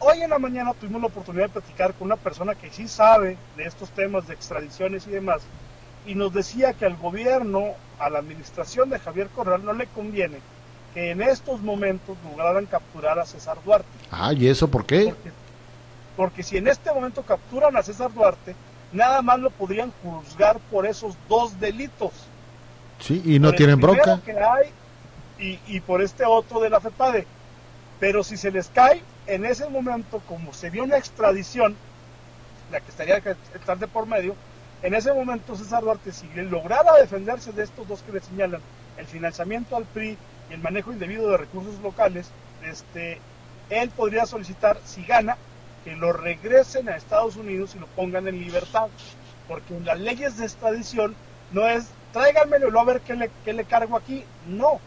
[0.00, 3.36] Hoy en la mañana tuvimos la oportunidad de platicar con una persona que sí sabe
[3.56, 5.42] de estos temas de extradiciones y demás,
[6.06, 10.38] y nos decía que al gobierno, a la administración de Javier Corral, no le conviene
[10.92, 13.88] que en estos momentos lograran capturar a César Duarte.
[14.10, 15.06] Ah, ¿y eso por qué?
[15.06, 15.30] Porque,
[16.16, 18.54] porque si en este momento capturan a César Duarte,
[18.92, 22.12] nada más lo podrían juzgar por esos dos delitos.
[22.98, 24.20] Sí, y no tienen bronca.
[24.24, 24.70] Que hay
[25.38, 27.26] y, y por este otro de la FEPADE.
[28.00, 31.76] Pero si se les cae, en ese momento, como se vio una extradición,
[32.70, 34.34] la que estaría que estar de por medio,
[34.82, 38.60] en ese momento César Duarte, si lograra defenderse de estos dos que le señalan,
[38.98, 40.18] el financiamiento al PRI
[40.50, 42.30] y el manejo indebido de recursos locales,
[42.62, 43.18] este,
[43.70, 45.36] él podría solicitar, si gana,
[45.84, 48.88] que lo regresen a Estados Unidos y lo pongan en libertad.
[49.48, 51.14] Porque en las leyes de extradición
[51.52, 54.24] no es tráiganmelo a ver qué le, qué le cargo aquí.
[54.46, 54.80] No,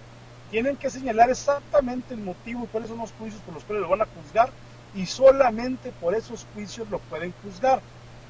[0.50, 3.90] tienen que señalar exactamente el motivo y cuáles son los juicios por los cuales lo
[3.90, 4.50] van a juzgar
[4.96, 7.82] y solamente por esos juicios lo pueden juzgar.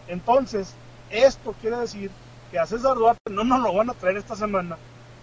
[0.10, 0.73] Entonces,
[1.10, 2.12] esto quiere decir
[2.51, 4.77] que a César Duarte no nos lo van a traer esta semana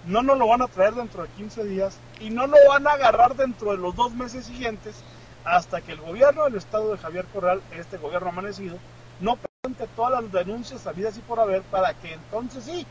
[0.07, 2.93] no nos lo van a traer dentro de 15 días y no lo van a
[2.93, 4.97] agarrar dentro de los dos meses siguientes
[5.45, 8.77] hasta que el gobierno del estado de Javier Corral, este gobierno amanecido,
[9.21, 12.87] no presente todas las denuncias habidas y por haber para que entonces sí,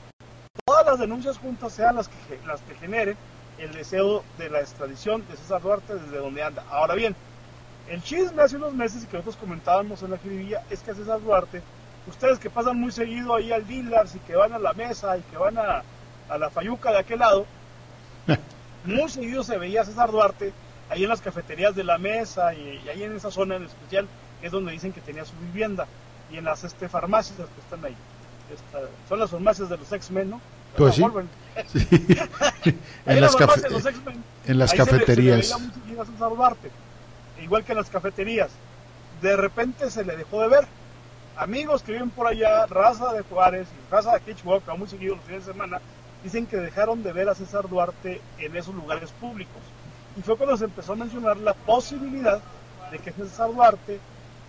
[0.66, 3.18] todas las denuncias juntas sean las que, las que generen
[3.58, 6.64] el deseo de la extradición de César Duarte desde donde anda.
[6.70, 7.16] Ahora bien,
[7.90, 11.22] el chisme hace unos meses y que nosotros comentábamos en la jiribilla es que César
[11.22, 11.62] Duarte,
[12.08, 15.22] ustedes que pasan muy seguido ahí al Dillars y que van a la mesa y
[15.22, 15.84] que van a,
[16.30, 17.46] a la Fayuca de aquel lado,
[18.86, 20.54] muy seguido se veía a César Duarte
[20.90, 24.08] ahí en las cafeterías de la mesa y, ahí en esa zona en especial
[24.42, 25.88] es donde dicen que tenía su vivienda
[26.32, 27.96] y en las este, farmacias que están ahí.
[29.10, 30.42] Son las farmacias de los X-Men, ¿no?
[30.78, 31.04] Pues sí.
[33.06, 33.36] en, las
[34.46, 35.56] en las cafeterías.
[37.42, 38.50] igual que en las cafeterías.
[39.22, 40.68] De repente se le dejó de ver.
[41.36, 44.36] Amigos que viven por allá, raza de Juárez y raza de aquí
[44.78, 45.82] muy seguido los fines de semana,
[46.24, 49.62] dicen que dejaron de ver a César Duarte en esos lugares públicos.
[50.16, 52.40] Y fue cuando se empezó a mencionar la posibilidad
[52.92, 54.00] de que César Duarte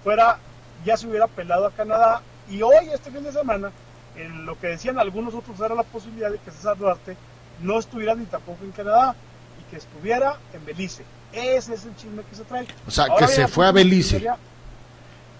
[0.03, 0.39] fuera,
[0.85, 2.21] ya se hubiera pelado a Canadá.
[2.51, 3.73] Y hoy, este fin de semana,
[4.17, 7.17] en lo que decían algunos otros era la posibilidad de que César Duarte
[7.63, 9.15] no estuviera ni tampoco en Canadá
[9.61, 11.05] y que estuviera en Belice.
[11.33, 12.67] Ese es el chisme que se trae.
[12.87, 14.25] O sea, que se fue a Belice.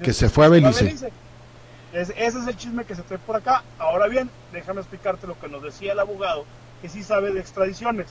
[0.03, 1.13] Que se fue a Belice.
[1.93, 3.63] ese es el chisme que se trae por acá.
[3.79, 6.45] Ahora bien, déjame explicarte lo que nos decía el abogado,
[6.83, 8.09] que sí sabe de extradiciones.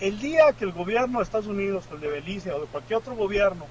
[0.00, 2.98] El día que el gobierno de Estados Unidos, o el de Belice o de cualquier
[2.98, 3.66] otro gobierno,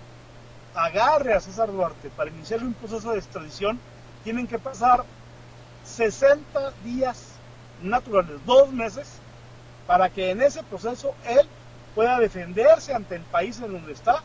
[0.73, 3.77] agarre a César Duarte para iniciar un proceso de extradición,
[4.23, 5.03] tienen que pasar
[5.91, 7.33] 60 días
[7.83, 9.19] naturales, dos meses,
[9.87, 11.47] para que en ese proceso él
[11.95, 14.23] pueda defenderse ante el país en donde está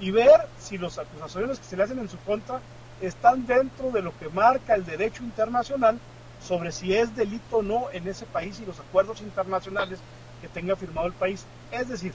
[0.00, 2.60] y ver si las acusaciones que se le hacen en su contra
[3.00, 5.98] están dentro de lo que marca el derecho internacional
[6.42, 10.00] sobre si es delito o no en ese país y los acuerdos internacionales
[10.42, 11.44] que tenga firmado el país.
[11.70, 12.12] Es decir,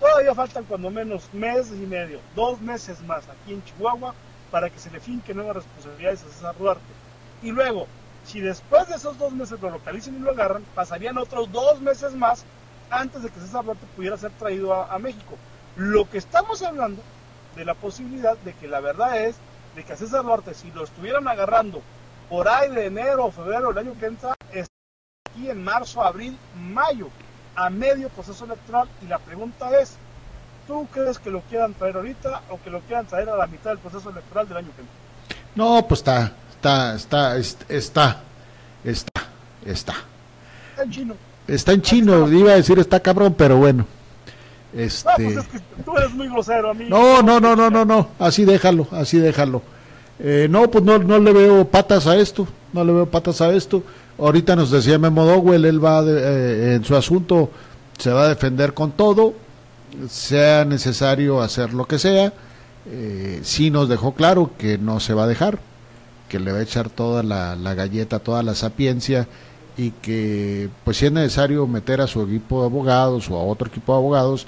[0.00, 4.14] todavía faltan cuando menos meses y medio, dos meses más aquí en Chihuahua
[4.50, 6.82] para que se le finquen nuevas responsabilidades a César Duarte.
[7.42, 7.86] Y luego,
[8.28, 12.14] si después de esos dos meses lo localicen y lo agarran, pasarían otros dos meses
[12.14, 12.44] más
[12.90, 15.36] antes de que César Duarte pudiera ser traído a, México.
[15.76, 17.02] Lo que estamos hablando
[17.56, 19.36] de la posibilidad de que la verdad es
[19.74, 21.80] de que a César Duarte, si lo estuvieran agarrando
[22.28, 24.74] por ahí de enero o febrero del año que entra, está
[25.30, 27.08] aquí en marzo, abril, mayo,
[27.56, 28.88] a medio proceso electoral.
[29.02, 29.96] Y la pregunta es,
[30.66, 33.70] ¿tú crees que lo quieran traer ahorita o que lo quieran traer a la mitad
[33.70, 34.96] del proceso electoral del año que entra?
[35.54, 37.36] No, pues está, está, está,
[37.68, 38.20] está,
[38.84, 39.26] está,
[39.64, 39.94] está.
[40.70, 41.14] Está en chino.
[41.46, 43.86] Está en chino, iba a decir está cabrón, pero bueno.
[44.74, 45.08] Este...
[45.16, 46.90] pues es que tú eres muy grosero, amigo.
[46.90, 49.62] No, no, no, no, no, no, así déjalo, así déjalo.
[50.18, 53.50] Eh, no, pues no, no le veo patas a esto, no le veo patas a
[53.52, 53.82] esto.
[54.18, 57.50] Ahorita nos decía Memo Dowell, él va eh, en su asunto,
[57.96, 59.34] se va a defender con todo,
[60.10, 62.32] sea necesario hacer lo que sea.
[62.90, 65.58] Eh, sí nos dejó claro que no se va a dejar,
[66.28, 69.26] que le va a echar toda la, galleta, toda la sapiencia
[69.76, 73.68] y que pues si es necesario meter a su equipo de abogados o a otro
[73.68, 74.46] equipo de abogados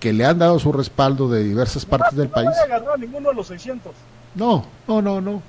[0.00, 2.50] que le han dado su respaldo de diversas partes del país.
[2.68, 3.92] No ninguno de los 600.
[4.34, 5.42] No, no, no, no,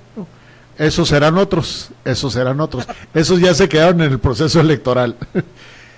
[0.78, 2.88] Esos serán otros, esos serán otros.
[3.14, 5.16] Esos ya se quedaron en el proceso electoral.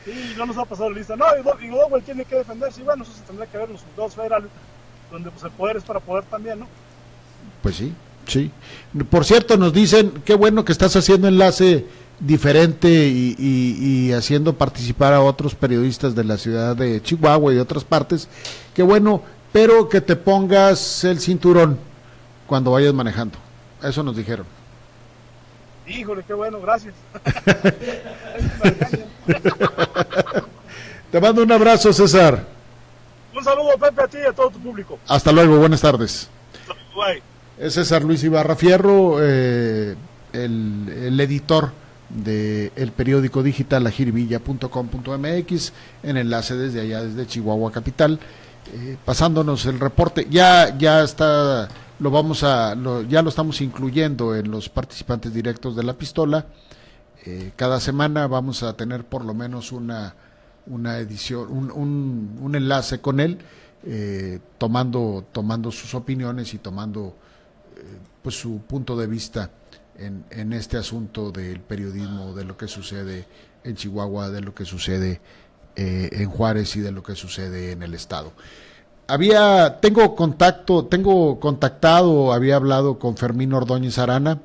[0.05, 1.17] Sí, no nos ha pasado lista.
[1.17, 1.25] No,
[1.59, 2.79] y Dowell tiene que defenderse.
[2.79, 4.49] Y bueno, eso se tendrá que ver los dos federales,
[5.11, 6.67] donde pues el poder es para poder también, ¿no?
[7.61, 7.93] Pues sí.
[8.27, 8.51] Sí.
[9.09, 11.85] Por cierto, nos dicen, qué bueno que estás haciendo enlace
[12.19, 17.83] diferente y, haciendo participar a otros periodistas de la ciudad de Chihuahua y de otras
[17.83, 18.27] partes.
[18.73, 21.77] Qué bueno, pero que te pongas el cinturón
[22.47, 23.37] cuando vayas manejando.
[23.83, 24.45] Eso nos dijeron.
[25.87, 26.93] Híjole, qué bueno, gracias.
[31.11, 32.45] te mando un abrazo, César.
[33.33, 34.99] Un saludo, Pepe, a ti y a todo tu público.
[35.07, 36.27] Hasta luego, buenas tardes.
[36.95, 37.21] Bye.
[37.57, 39.95] Es César Luis Ibarra Fierro, eh,
[40.31, 41.71] el, editor
[42.07, 48.19] del el periódico digital ajirivilla.com.mx, en enlace desde allá, desde Chihuahua Capital,
[48.71, 50.27] eh, pasándonos el reporte.
[50.29, 51.67] Ya, ya está,
[51.97, 52.75] lo vamos a,
[53.09, 56.45] ya lo estamos incluyendo en los participantes directos de la pistola.
[57.25, 60.13] Eh, cada semana vamos a tener por lo menos una,
[60.67, 63.39] una edición, un, un, un enlace con él,
[64.59, 67.15] tomando, tomando sus opiniones y tomando
[68.21, 69.51] pues su punto de vista
[69.97, 73.25] en, este asunto del periodismo, de lo que sucede
[73.63, 75.21] en Chihuahua, de lo que sucede
[75.75, 78.33] eh, en Juárez y de lo que sucede en el estado.
[79.07, 84.41] Había, tengo contacto, tengo contactado, había hablado con Fermín Ordóñez Arana,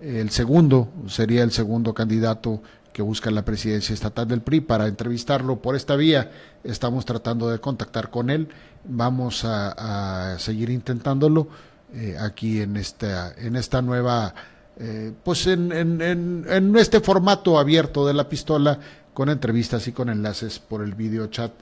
[0.00, 2.60] el segundo, sería el segundo candidato
[2.92, 6.30] que busca la presidencia estatal del PRI para entrevistarlo por esta vía.
[6.62, 8.48] Estamos tratando de contactar con él.
[8.84, 11.48] Vamos a, seguir intentándolo
[11.94, 14.34] eh, aquí en esta, en esta nueva,
[14.78, 18.78] eh, pues en, en, este formato abierto de la pistola
[19.12, 21.52] con entrevistas y con enlaces por el video chat.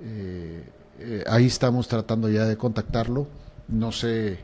[0.00, 3.26] Eh, ahí estamos tratando ya de contactarlo.
[3.68, 4.38] No sé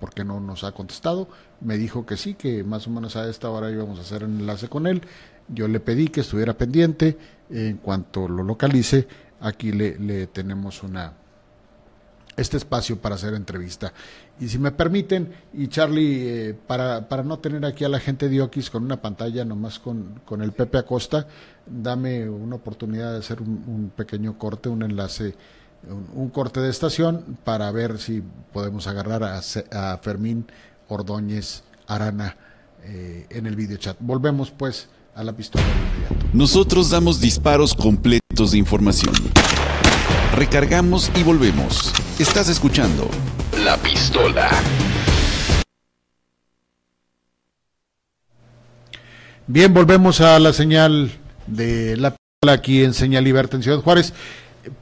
[0.00, 1.28] por qué no nos ha contestado.
[1.60, 4.40] Me dijo que sí, que más o menos a esta hora íbamos a hacer un
[4.40, 5.02] enlace con él.
[5.48, 7.16] Yo le pedí que estuviera pendiente.
[7.50, 9.06] En cuanto lo localice,
[9.40, 11.14] aquí le, tenemos una
[12.40, 13.92] este espacio para hacer entrevista.
[14.40, 18.28] Y si me permiten, y Charlie, eh, para, para no tener aquí a la gente
[18.28, 21.26] de Oquis con una pantalla nomás con, con el Pepe Acosta,
[21.66, 25.34] dame una oportunidad de hacer un, pequeño corte, un enlace,
[26.14, 28.22] un, corte de estación para ver si
[28.52, 30.46] podemos agarrar a, Fermín
[30.88, 32.36] Ordóñez Arana
[32.84, 33.96] eh, en el video chat.
[34.00, 35.64] Volvemos pues a la pistola
[36.32, 39.12] Nosotros damos disparos completos de información.
[40.34, 41.92] Recargamos y volvemos.
[42.20, 43.08] Estás escuchando
[43.64, 44.50] La Pistola.
[49.46, 51.12] Bien, volvemos a la señal
[51.46, 54.12] de la pistola aquí en Señal Libertad en Ciudad Juárez.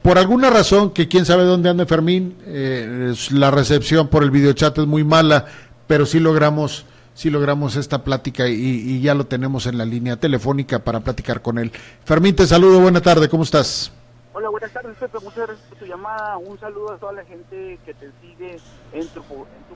[0.01, 4.77] Por alguna razón, que quién sabe dónde anda Fermín, eh, la recepción por el videochat
[4.77, 5.45] es muy mala,
[5.87, 10.79] pero sí logramos si logramos esta plática y, ya lo tenemos en la línea telefónica
[10.79, 11.71] para platicar con él.
[12.03, 13.93] Fermín, te saludo, buena tarde, ¿cómo estás?
[14.39, 16.37] Hola, buenas tardes, Pepe, muchas gracias por tu llamada.
[16.37, 18.57] Un saludo a toda la gente que te sigue
[18.93, 19.21] en tu,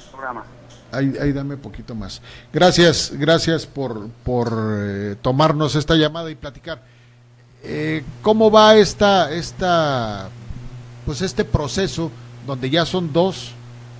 [0.10, 0.46] programa.
[0.90, 2.22] Ahí, ahí, dame poquito más.
[2.54, 6.82] Gracias, gracias por, por eh, tomarnos esta llamada y platicar.
[7.62, 10.30] Eh, ¿Cómo va esta, esta,
[11.06, 12.10] pues este proceso
[12.48, 13.52] donde ya son dos,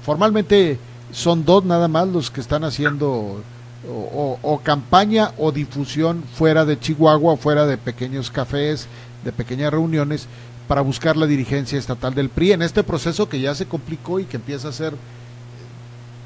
[0.06, 0.80] formalmente
[1.12, 3.44] son dos nada más los que están haciendo
[3.86, 8.88] o, campaña o difusión fuera de Chihuahua, fuera de pequeños cafés,
[9.24, 10.28] de pequeñas reuniones,
[10.68, 14.26] para buscar la dirigencia estatal del PRI en este proceso que ya se complicó y
[14.26, 14.94] que empieza a ser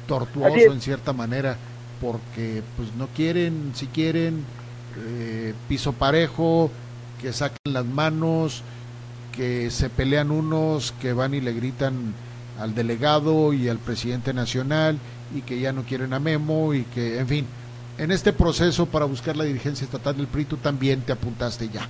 [0.06, 1.56] tortuoso en cierta manera,
[2.00, 4.44] porque pues no quieren, si quieren,
[5.06, 6.70] eh, piso parejo,
[7.20, 8.62] que saquen las manos,
[9.32, 12.14] que se pelean unos, que van y le gritan
[12.58, 14.98] al delegado y al presidente nacional
[15.34, 17.46] y que ya no quieren a Memo y que, en fin,
[17.98, 21.88] en este proceso para buscar la dirigencia estatal del PRI tú también te apuntaste ya.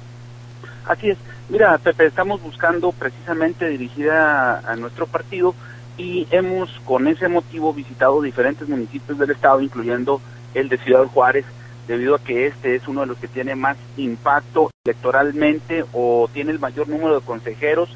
[0.88, 1.18] Así es.
[1.50, 5.54] Mira, Pepe, estamos buscando precisamente dirigida a, nuestro partido
[5.98, 10.22] y hemos con ese motivo visitado diferentes municipios del estado, incluyendo
[10.54, 11.44] el de Ciudad Juárez,
[11.86, 16.52] debido a que este es uno de los que tiene más impacto electoralmente o tiene
[16.52, 17.94] el mayor número de consejeros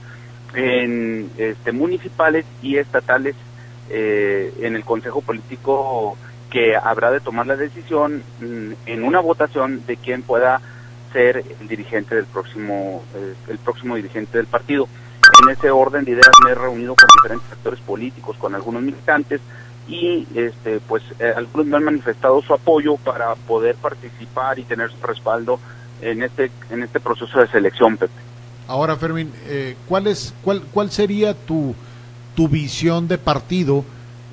[0.54, 3.36] en este, municipales y estatales
[3.88, 6.18] eh, en el Consejo Político
[6.50, 10.60] que habrá de tomar la decisión mm, en una votación de quién pueda
[11.12, 14.88] ser el dirigente del próximo eh, el próximo dirigente del partido.
[15.44, 19.40] En ese orden de ideas me he reunido con diferentes actores políticos, con algunos militantes
[19.88, 24.90] y este pues eh, algunos me han manifestado su apoyo para poder participar y tener
[24.90, 25.58] su respaldo
[26.00, 28.12] en este en este proceso de selección, Pepe.
[28.68, 31.74] Ahora, Fermín, eh, ¿cuál, es, cuál, ¿cuál sería tu,
[32.34, 33.84] tu visión de partido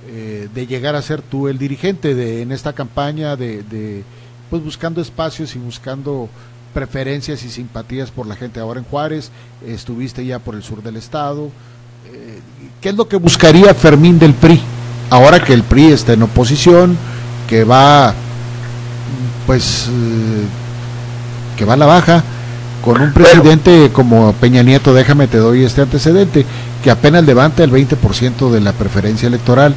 [0.07, 4.03] eh, de llegar a ser tú el dirigente de, en esta campaña de, de,
[4.49, 6.29] pues buscando espacios y buscando
[6.73, 9.31] preferencias y simpatías por la gente ahora en Juárez,
[9.65, 11.49] estuviste ya por el sur del estado.
[12.11, 12.39] Eh,
[12.81, 14.61] ¿Qué es lo que buscaría Fermín del PRI?
[15.09, 16.97] Ahora que el PRI está en oposición,
[17.47, 18.13] que va,
[19.47, 19.89] pues,
[21.57, 22.23] que va a la baja,
[22.83, 26.45] con un presidente como Peña Nieto, déjame te doy este antecedente,
[26.83, 29.75] que apenas levanta el 20% de la preferencia electoral,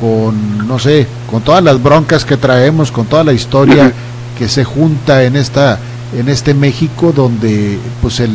[0.00, 3.92] con, no sé, con todas las broncas que traemos, con toda la historia
[4.38, 5.78] que se junta en esta
[6.14, 8.32] en este México donde pues el,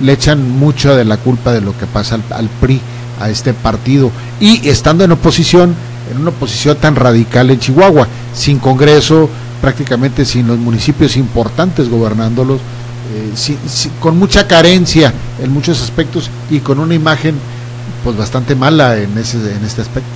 [0.00, 2.80] le echan mucho de la culpa de lo que pasa al, PRI
[3.20, 5.74] a este partido y estando en oposición
[6.10, 9.28] en una oposición tan radical en Chihuahua sin Congreso
[9.60, 12.60] prácticamente sin los municipios importantes gobernándolos
[13.14, 13.56] eh,
[14.00, 17.36] con mucha carencia en muchos aspectos y con una imagen
[18.02, 20.10] pues bastante mala en ese en este aspecto.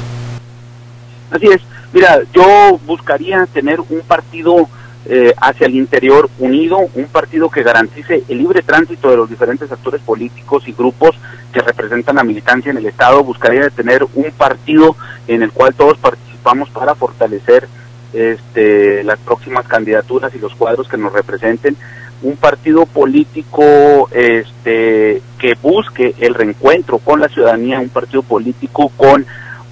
[1.31, 1.61] Así es.
[1.93, 4.69] Mira, yo buscaría tener un partido
[5.09, 9.73] eh, hacia el interior unido, un partido que garantice el libre tránsito de los diferentes
[9.73, 11.17] actores políticos y grupos
[11.53, 13.25] que representan la militancia en el Estado.
[13.25, 14.97] Buscaría tener un partido
[15.27, 17.69] en el cual todos participamos para fortalecer
[18.13, 21.77] este, las próximas candidaturas y los cuadros que nos representen
[22.23, 29.25] un partido político este, que busque el reencuentro con la ciudadanía, un partido político con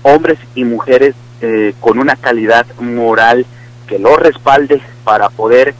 [0.03, 3.45] hombres y mujeres eh, con una calidad moral
[3.87, 5.75] que lo respalde para poder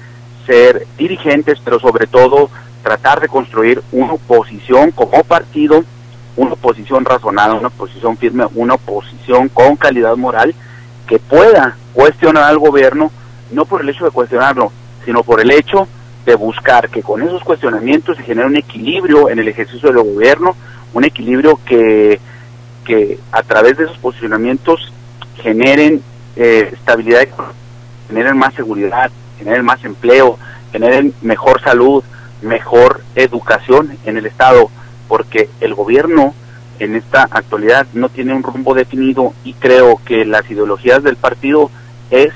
[0.47, 2.51] ser dirigentes, pero sobre todo
[2.83, 5.85] tratar de construir una oposición como partido,
[6.37, 10.55] una oposición razonada, una oposición firme, una oposición con calidad moral
[11.09, 13.11] que pueda cuestionar al gobierno,
[13.51, 14.71] no por el hecho de cuestionarlo,
[15.05, 15.89] sino por el hecho
[16.25, 20.57] de buscar que con esos cuestionamientos se genere un equilibrio en el ejercicio del gobierno,
[20.93, 22.21] un equilibrio que,
[22.85, 24.93] que a través de esos posicionamientos
[25.37, 26.03] generen
[26.35, 27.29] eh, estabilidad,
[28.09, 30.39] generen más seguridad, generen más empleo,
[30.73, 32.05] generen mejor salud,
[32.43, 34.71] mejor educación en el Estado,
[35.09, 36.35] porque el gobierno
[36.79, 41.71] en esta actualidad no tiene un rumbo definido y creo que las ideologías del partido
[42.11, 42.33] es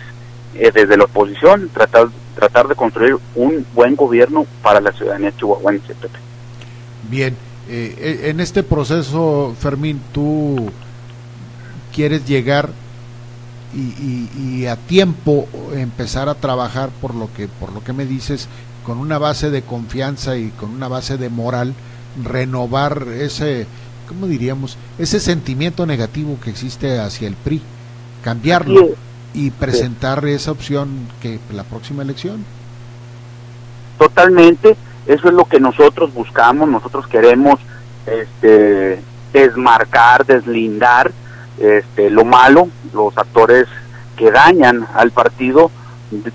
[0.55, 5.95] eh, desde la oposición tratar tratar de construir un buen gobierno para la ciudadanía chihuahuense.
[7.11, 7.37] Bien,
[7.69, 10.71] eh, en este proceso, Fermín, tú
[11.93, 12.71] quieres llegar
[13.73, 18.49] y, a tiempo empezar a trabajar por lo que por lo que me dices
[18.85, 21.75] con una base de confianza y con una base de moral
[22.25, 23.67] renovar ese
[24.09, 27.63] cómo diríamos ese sentimiento negativo que existe hacia el PRI
[28.23, 28.91] cambiarlo
[29.33, 32.45] y presentar esa opción que la próxima elección.
[33.99, 37.61] Totalmente eso es lo que nosotros buscamos nosotros queremos
[38.07, 39.01] este
[39.33, 41.13] desmarcar deslindar
[41.61, 43.67] este, lo malo, los actores
[44.17, 45.71] que dañan al partido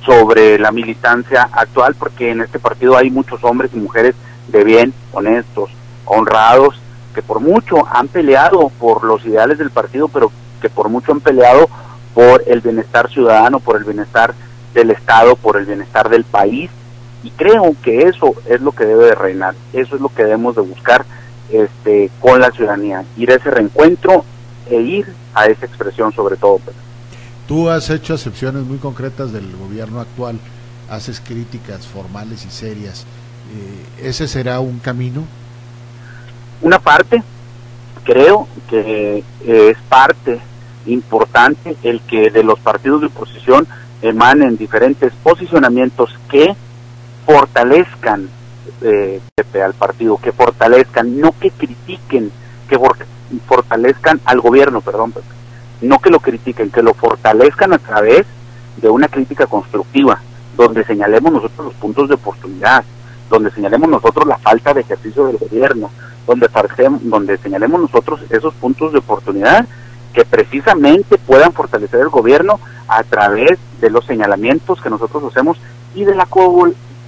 [0.05, 4.15] sobre la militancia actual, porque en este partido hay muchos hombres y mujeres
[4.47, 5.69] de bien, honestos,
[6.05, 6.79] honrados,
[7.13, 11.21] que por mucho han peleado por los ideales del partido, pero que por mucho han
[11.21, 11.69] peleado
[12.13, 14.33] por el bienestar ciudadano, por el bienestar
[14.73, 16.69] del Estado, por el bienestar del país.
[17.23, 20.55] Y creo que eso es lo que debe de reinar, eso es lo que debemos
[20.55, 21.05] de buscar
[21.51, 24.23] este, con la ciudadanía, ir a ese reencuentro
[24.69, 26.59] e ir a esa expresión sobre todo.
[27.47, 30.39] Tú has hecho acepciones muy concretas del gobierno actual,
[30.89, 33.05] haces críticas formales y serias.
[34.01, 35.23] Eh, ¿Ese será un camino?
[36.61, 37.21] Una parte,
[38.03, 40.39] creo que es parte
[40.87, 43.67] importante el que de los partidos de oposición
[44.01, 46.55] emanen diferentes posicionamientos que
[47.25, 48.29] fortalezcan
[48.81, 49.19] eh,
[49.63, 52.31] al partido, que fortalezcan, no que critiquen,
[52.67, 52.77] que
[53.47, 55.13] fortalezcan al gobierno, perdón,
[55.81, 58.25] no que lo critiquen, que lo fortalezcan a través
[58.77, 60.19] de una crítica constructiva,
[60.57, 62.83] donde señalemos nosotros los puntos de oportunidad,
[63.29, 65.89] donde señalemos nosotros la falta de ejercicio del gobierno,
[66.27, 66.49] donde,
[67.01, 69.65] donde señalemos nosotros esos puntos de oportunidad
[70.13, 75.57] que precisamente puedan fortalecer el gobierno a través de los señalamientos que nosotros hacemos
[75.93, 76.25] y de la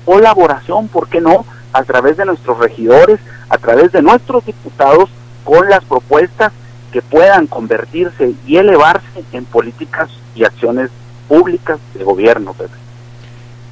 [0.06, 5.10] colaboración, ¿por qué no?, a través de nuestros regidores, a través de nuestros diputados
[5.48, 6.52] con las propuestas
[6.92, 10.90] que puedan convertirse y elevarse en políticas y acciones
[11.30, 12.54] públicas de gobierno.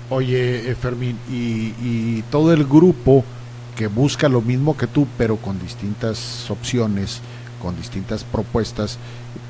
[0.09, 3.25] Oye, eh, Fermín, y, todo el grupo
[3.75, 7.19] que busca lo mismo que tú, pero con distintas opciones,
[7.61, 8.97] con distintas propuestas,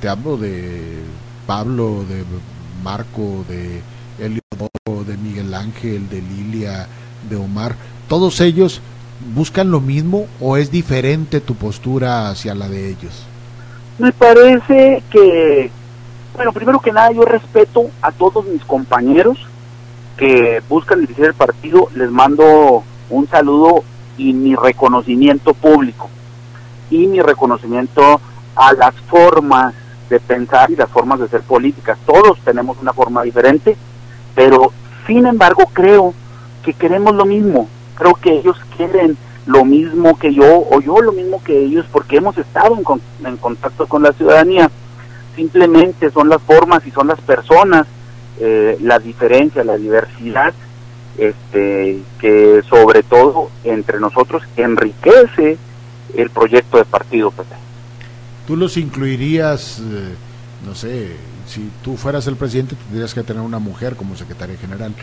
[0.01, 0.97] te hablo de
[1.45, 2.23] Pablo, de
[2.83, 3.81] Marco, de
[4.17, 6.87] Eliodoro, de Miguel Ángel, de Lilia,
[7.29, 7.75] de Omar,
[8.09, 8.81] todos ellos
[9.19, 13.25] buscan lo mismo o es diferente tu postura hacia la de ellos?
[13.97, 15.71] Me parece que,
[16.35, 19.37] bueno, primero que nada yo respeto a todos mis compañeros
[20.17, 23.83] que buscan dirigir el partido, les mando un saludo
[24.17, 26.09] y mi reconocimiento público
[26.89, 28.21] y mi reconocimiento
[28.55, 29.73] a las formas
[30.09, 31.97] de pensar y las formas de ser políticas.
[32.05, 33.75] Todos tenemos una forma diferente,
[34.33, 34.71] pero
[35.07, 36.13] sin embargo creo
[36.63, 41.11] que queremos lo mismo creo que ellos quieren lo mismo que yo o yo lo
[41.11, 42.77] mismo que ellos porque hemos estado
[43.23, 44.69] en, contacto con la ciudadanía.
[45.35, 47.85] Simplemente son las formas y son las personas,
[48.39, 50.53] eh, la diferencia, la diversidad,
[51.17, 55.57] este, que sobre todo entre nosotros enriquece
[56.15, 57.33] el proyecto de partido.
[58.47, 60.15] ¿Tú los incluirías, eh,
[60.65, 61.15] no sé,
[61.47, 64.93] si tú fueras el presidente tendrías que tener una mujer como secretaria general?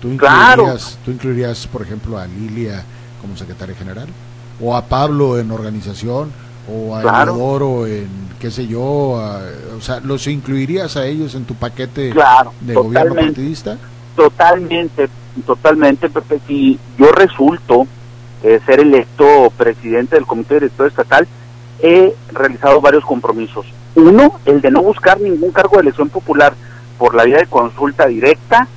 [0.00, 2.84] ¿Tú incluirías, ¿Tú incluirías, por ejemplo, a Lilia
[3.20, 4.06] como secretaria general?
[4.60, 6.30] ¿O a Pablo en organización?
[6.70, 7.86] ¿O a claro.
[7.86, 8.82] en, qué sé yo?
[8.82, 12.12] o sea, ¿los incluirías a ellos en tu paquete
[12.60, 13.78] de gobierno partidista?
[14.14, 15.08] Totalmente,
[15.46, 16.40] totalmente, Pepe.
[16.46, 17.86] Si yo resulto
[18.42, 21.26] eh, ser electo presidente del Comité Director Estatal,
[21.80, 23.66] he realizado varios compromisos.
[23.94, 26.54] Uno, el de no buscar ningún cargo de elección popular
[26.98, 28.68] por la vía de consulta directa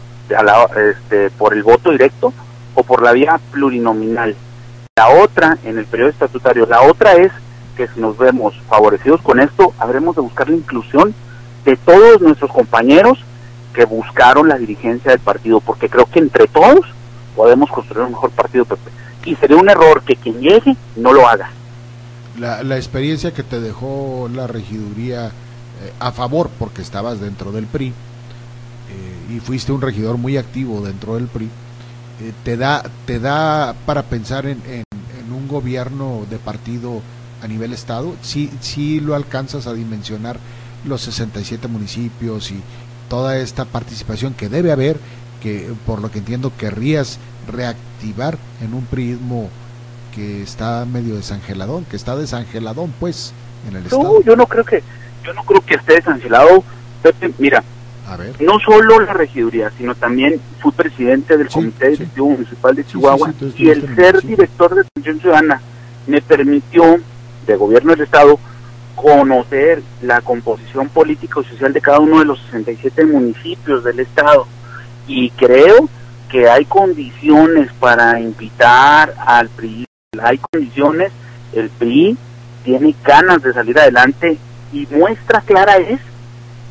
[0.78, 2.34] este, por el voto directo
[2.76, 4.36] o por la vía plurinominal.
[4.96, 7.32] La otra, en el periodo estatutario, la otra es
[7.76, 11.14] que si nos vemos favorecidos con esto, habremos de buscar la inclusión
[11.66, 13.20] de todos nuestros compañeros
[13.74, 16.86] que buscaron la dirigencia del partido, porque creo que entre todos
[17.36, 18.92] podemos construir un mejor partido, Pepe.
[19.24, 21.52] Y sería un error que quien llegue no lo haga.
[22.38, 27.68] La, la experiencia que te dejó la regiduría eh, a favor, porque estabas dentro del
[27.68, 27.94] PRI,
[29.32, 34.04] y fuiste un regidor muy activo dentro del PRI, eh, te, da, te da para
[34.04, 34.84] pensar en, en,
[35.20, 37.02] en, un gobierno de partido
[37.42, 40.38] a nivel Estado, si sí, sí lo alcanzas a dimensionar
[40.86, 42.62] los 67 municipios y
[43.10, 44.98] toda esta participación que debe haber,
[45.42, 47.18] que por lo que entiendo querrías
[47.48, 49.50] reactivar en un prismo
[50.14, 53.34] que está medio desangeladón, que está desangeladón pues
[53.68, 54.22] en el no, estado.
[54.24, 54.84] yo no creo que
[55.24, 56.64] yo no creo que esté desangelado.
[57.02, 57.64] Pepe, mira,
[58.08, 58.42] a ver.
[58.42, 61.98] no solo la regiduría, sino también fui presidente del Sí, Comité sí.
[61.98, 65.62] Directivo Municipal de Chihuahua sí, y el ser director de atención ciudadana
[66.08, 67.00] me permitió,
[67.46, 68.40] de gobierno del Estado,
[68.96, 74.46] conocer la composición política y social de cada uno de los 67 municipios del Estado.
[75.08, 75.90] Y creo
[76.30, 79.86] que hay condiciones para invitar al PRI,
[80.22, 81.12] hay condiciones,
[81.54, 82.18] el PRI
[82.64, 84.38] tiene ganas de salir adelante
[84.72, 86.00] y muestra clara es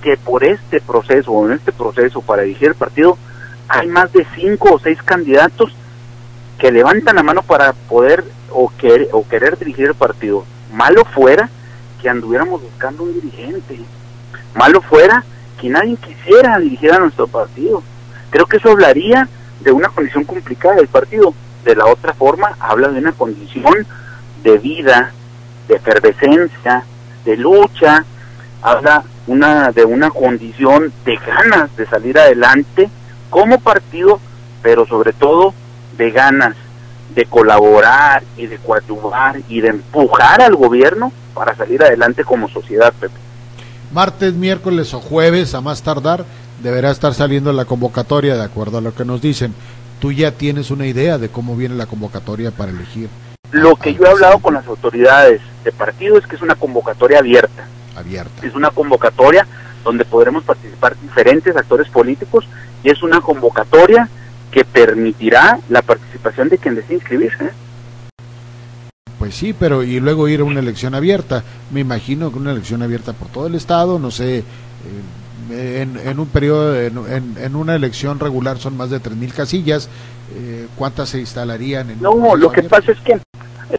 [0.02, 3.18] que por este proceso o en este proceso para dirigir el partido
[3.68, 5.72] hay más de cinco o seis candidatos
[6.58, 10.44] que levantan la mano para poder o, querer, o querer dirigir el partido.
[10.72, 11.48] Malo fuera
[12.00, 13.78] que anduviéramos buscando un dirigente.
[14.54, 15.24] Malo fuera
[15.60, 17.82] que nadie quisiera dirigir a nuestro partido.
[18.30, 19.28] Creo que eso hablaría
[19.60, 21.34] de una condición complicada del partido.
[21.64, 23.86] De la otra forma, habla de una condición
[24.42, 25.12] de vida,
[25.68, 26.84] de efervescencia,
[27.24, 28.04] de lucha,
[28.62, 32.90] habla una de una condición de ganas de salir adelante
[33.30, 34.18] como partido,
[34.60, 35.54] pero sobre todo
[35.96, 36.56] de ganas
[37.14, 42.92] de colaborar y de coadyuvar y de empujar al gobierno para salir adelante como sociedad,
[42.98, 43.14] Pepe.
[43.92, 46.24] Martes, miércoles o jueves, a más tardar,
[46.60, 49.54] deberá estar saliendo la convocatoria, de acuerdo a lo que nos dicen.
[50.00, 53.08] Tú ya tienes una idea de cómo viene la convocatoria para elegir
[53.52, 57.18] Lo que yo he hablado con las autoridades de partido es que es una convocatoria
[57.18, 57.68] abierta.
[58.00, 58.46] Abierta.
[58.46, 59.46] Es una convocatoria
[59.84, 62.46] donde podremos participar diferentes actores políticos
[62.82, 64.08] y es una convocatoria
[64.50, 67.44] que permitirá la participación de quien desee inscribirse.
[67.44, 67.50] ¿eh?
[69.18, 71.44] Pues sí, pero y luego ir a una elección abierta.
[71.70, 76.18] Me imagino que una elección abierta por todo el estado, no sé, eh, en, en,
[76.18, 79.88] un periodo, en, en, en, una elección regular son más de 3.000 casillas.
[80.34, 81.90] Eh, ¿Cuántas se instalarían?
[81.90, 83.20] En no, lo que pasa es que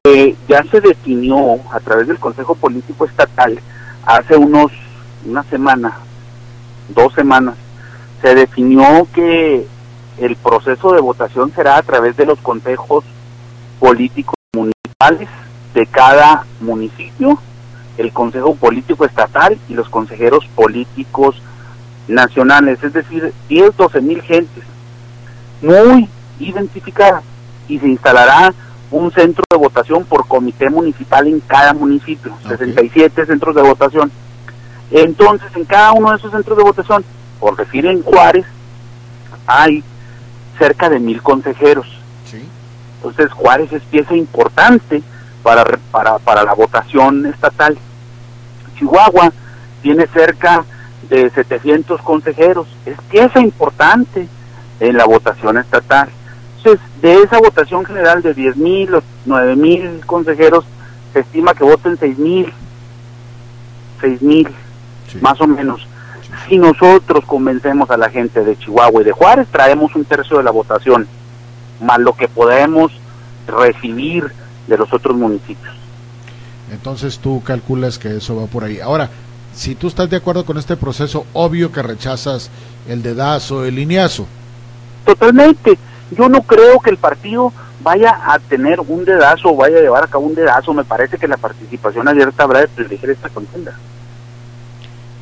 [0.04, 3.60] eh, ya se definió a través del Consejo Político Estatal
[4.06, 4.72] hace unos
[5.26, 6.00] una semana,
[6.90, 7.56] dos semanas,
[8.22, 9.68] se definió que
[10.18, 13.04] el proceso de votación será a través de los consejos
[13.80, 15.30] políticos municipales
[15.74, 17.40] de cada municipio,
[17.98, 21.42] el Consejo Político Estatal y los consejeros políticos
[22.08, 24.64] nacionales, es decir, 10, 12 mil gentes
[25.62, 27.24] muy identificadas
[27.68, 28.54] y se instalará
[28.92, 32.58] un centro de votación por comité municipal en cada municipio, okay.
[32.58, 34.12] 67 centros de votación.
[34.92, 37.06] Entonces, en cada uno de esos centros de votación,
[37.40, 38.46] por decir en Juárez,
[39.48, 39.84] hay
[40.60, 41.88] cerca de mil consejeros.
[42.30, 42.46] Sí.
[42.98, 45.02] Entonces, Juárez es pieza importante
[45.42, 47.78] para, para, para la votación estatal.
[48.78, 49.32] Chihuahua
[49.82, 50.66] tiene cerca
[51.10, 54.28] de 700 consejeros, es pieza importante
[54.80, 56.10] en la votación estatal.
[56.64, 60.64] Entonces, de esa votación general de 10 mil o 9 mil consejeros,
[61.12, 62.54] se estima que voten 6 mil,
[64.00, 64.48] 6 mil,
[65.12, 65.18] sí.
[65.22, 65.82] más o menos.
[66.22, 66.30] Sí.
[66.50, 70.44] Si nosotros convencemos a la gente de Chihuahua y de Juárez, traemos un tercio de
[70.44, 71.08] la votación,
[71.82, 72.92] más lo que podemos
[73.48, 74.32] recibir
[74.68, 75.74] de los otros municipios.
[76.72, 78.80] Entonces tú calculas que eso va por ahí.
[78.80, 79.10] Ahora,
[79.54, 82.52] si tú estás de acuerdo con este proceso, obvio que rechazas
[82.88, 84.28] el dedazo, el lineazo.
[85.06, 85.78] Totalmente.
[86.12, 87.54] Yo no creo que el partido
[87.84, 90.74] vaya a tener un dedazo o vaya a llevar a cabo un dedazo.
[90.74, 93.74] Me parece que la participación abierta habrá de privilegiar esta contienda.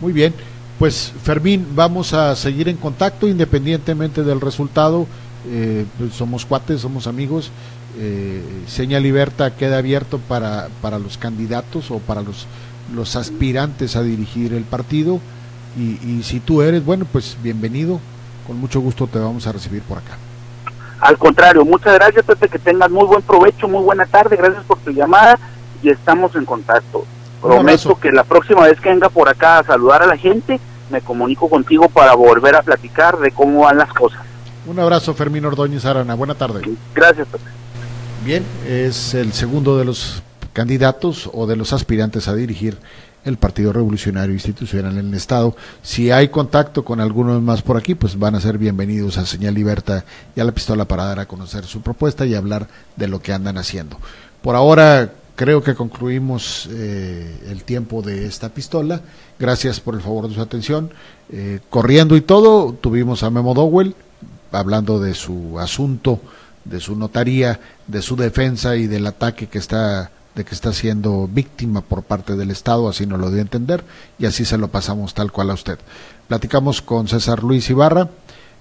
[0.02, 0.34] Muy bien.
[0.78, 5.08] Pues Fermín, vamos a seguir en contacto independientemente del resultado.
[5.48, 7.52] Eh, pues somos cuates, somos amigos.
[7.98, 12.48] Eh, Seña Liberta queda abierto para, para los candidatos o para los,
[12.96, 15.20] los aspirantes a dirigir el partido.
[15.78, 18.00] Y, y si tú eres, bueno, pues bienvenido.
[18.48, 20.18] Con mucho gusto te vamos a recibir por acá.
[21.00, 24.78] Al contrario, muchas gracias, Pepe, que tengas muy buen provecho, muy buena tarde, gracias por
[24.80, 25.40] tu llamada
[25.82, 27.06] y estamos en contacto.
[27.42, 31.02] Prometo que la próxima vez que venga por acá a saludar a la gente, me
[31.02, 34.20] comunico contigo para volver a platicar de cómo van las cosas.
[34.66, 36.16] Un abrazo, Fermín Ordóñez Arana.
[36.16, 36.62] Buena tarde.
[36.94, 37.46] Gracias, Pepe.
[38.26, 40.22] Bien, es el segundo de los
[40.52, 42.78] candidatos o de los aspirantes a dirigir
[43.26, 45.56] el Partido Revolucionario Institucional en el Estado.
[45.82, 49.54] Si hay contacto con algunos más por aquí, pues van a ser bienvenidos a Señal
[49.54, 50.04] Libertad
[50.36, 53.34] y a la pistola para dar a conocer su propuesta y hablar de lo que
[53.34, 53.98] andan haciendo.
[54.42, 59.02] Por ahora creo que concluimos eh, el tiempo de esta pistola.
[59.38, 60.92] Gracias por el favor de su atención.
[61.32, 63.96] Eh, corriendo y todo, tuvimos a Memo Dowell
[64.52, 66.20] hablando de su asunto,
[66.66, 70.12] de su notaría, de su defensa y del ataque que está
[70.46, 73.84] que está siendo víctima por parte del Estado, así nos lo dio a entender,
[74.18, 75.80] y así se lo pasamos tal cual a usted.
[76.28, 78.10] Platicamos con César Luis Ibarra,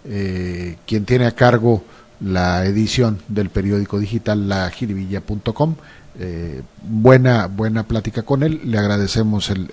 [0.05, 1.83] eh, quien tiene a cargo
[2.21, 5.75] la edición del periódico digital lagiribilla.com.
[6.21, 9.69] Eh, buena, buena plática con él, le agradecemos el,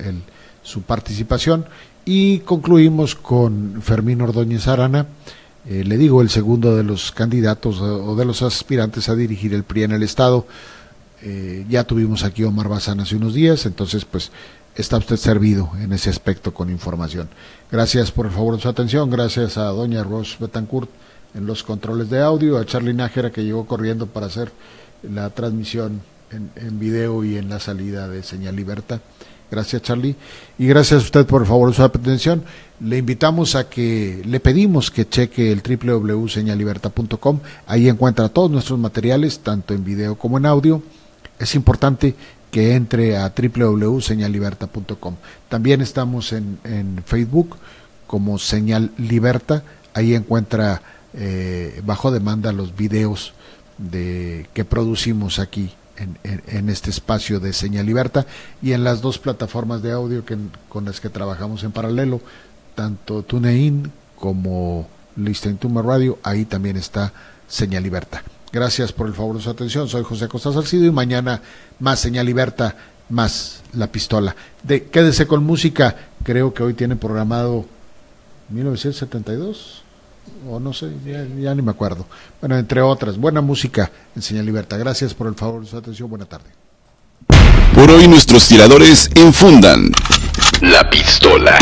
[0.62, 1.66] su participación
[2.04, 5.06] y concluimos con Fermín Ordóñez Arana,
[5.68, 9.64] eh, le digo, el segundo de los candidatos o de los aspirantes a dirigir el
[9.64, 10.46] PRI en el Estado.
[11.28, 14.30] Eh, ya tuvimos aquí Omar Bazán hace unos días, entonces pues
[14.76, 17.28] está usted servido en ese aspecto con información.
[17.68, 20.88] Gracias por el favor de su atención, gracias a doña Ross Betancourt
[21.34, 24.52] en los controles de audio, a Charlie Nájera que llegó corriendo para hacer
[25.02, 26.00] la transmisión
[26.30, 29.00] en, en video y en la salida de Señal Libertad.
[29.50, 30.14] Gracias Charlie
[30.60, 32.44] y gracias a usted por el favor de su atención.
[32.78, 39.40] Le invitamos a que, le pedimos que cheque el www.señalibertad.com, ahí encuentra todos nuestros materiales,
[39.40, 40.82] tanto en video como en audio
[41.38, 42.14] es importante
[42.50, 45.16] que entre a www.señalliberta.com.
[45.48, 47.56] También estamos en, en, Facebook
[48.06, 49.62] como Señal Liberta.
[49.94, 50.82] Ahí encuentra
[51.12, 53.34] eh, bajo demanda los videos
[53.78, 58.26] de, que producimos aquí en, en, este espacio de Señal Liberta
[58.62, 60.36] y en las dos plataformas de audio que,
[60.68, 62.20] con las que trabajamos en paralelo,
[62.74, 66.18] tanto TuneIn como Listen to Radio.
[66.22, 67.12] Ahí también está
[67.48, 68.22] Señal Liberta.
[68.56, 69.86] Gracias por el favor de su atención.
[69.86, 71.42] Soy José Costa Salcido y mañana
[71.78, 72.74] más Señal Liberta,
[73.10, 74.34] más La Pistola.
[74.62, 75.94] De, quédese con música.
[76.22, 77.66] Creo que hoy tiene programado
[78.48, 79.82] 1972
[80.48, 82.06] o no sé, ya, ya, ni me acuerdo.
[82.40, 84.78] Bueno, entre otras, buena música en Señal Liberta.
[84.78, 86.08] Gracias por el favor de su atención.
[86.08, 86.46] Buena tarde.
[87.74, 89.92] Por hoy nuestros tiradores enfundan
[90.62, 91.58] la pistola.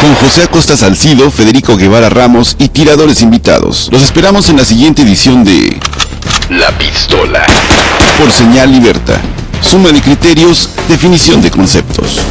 [0.00, 3.88] Con José Acosta Salcido, Federico Guevara Ramos y tiradores invitados.
[3.90, 5.79] Los esperamos en la siguiente edición de
[6.50, 7.44] la pistola.
[8.18, 9.18] Por señal libertad.
[9.60, 12.24] Suma de criterios, definición de conceptos.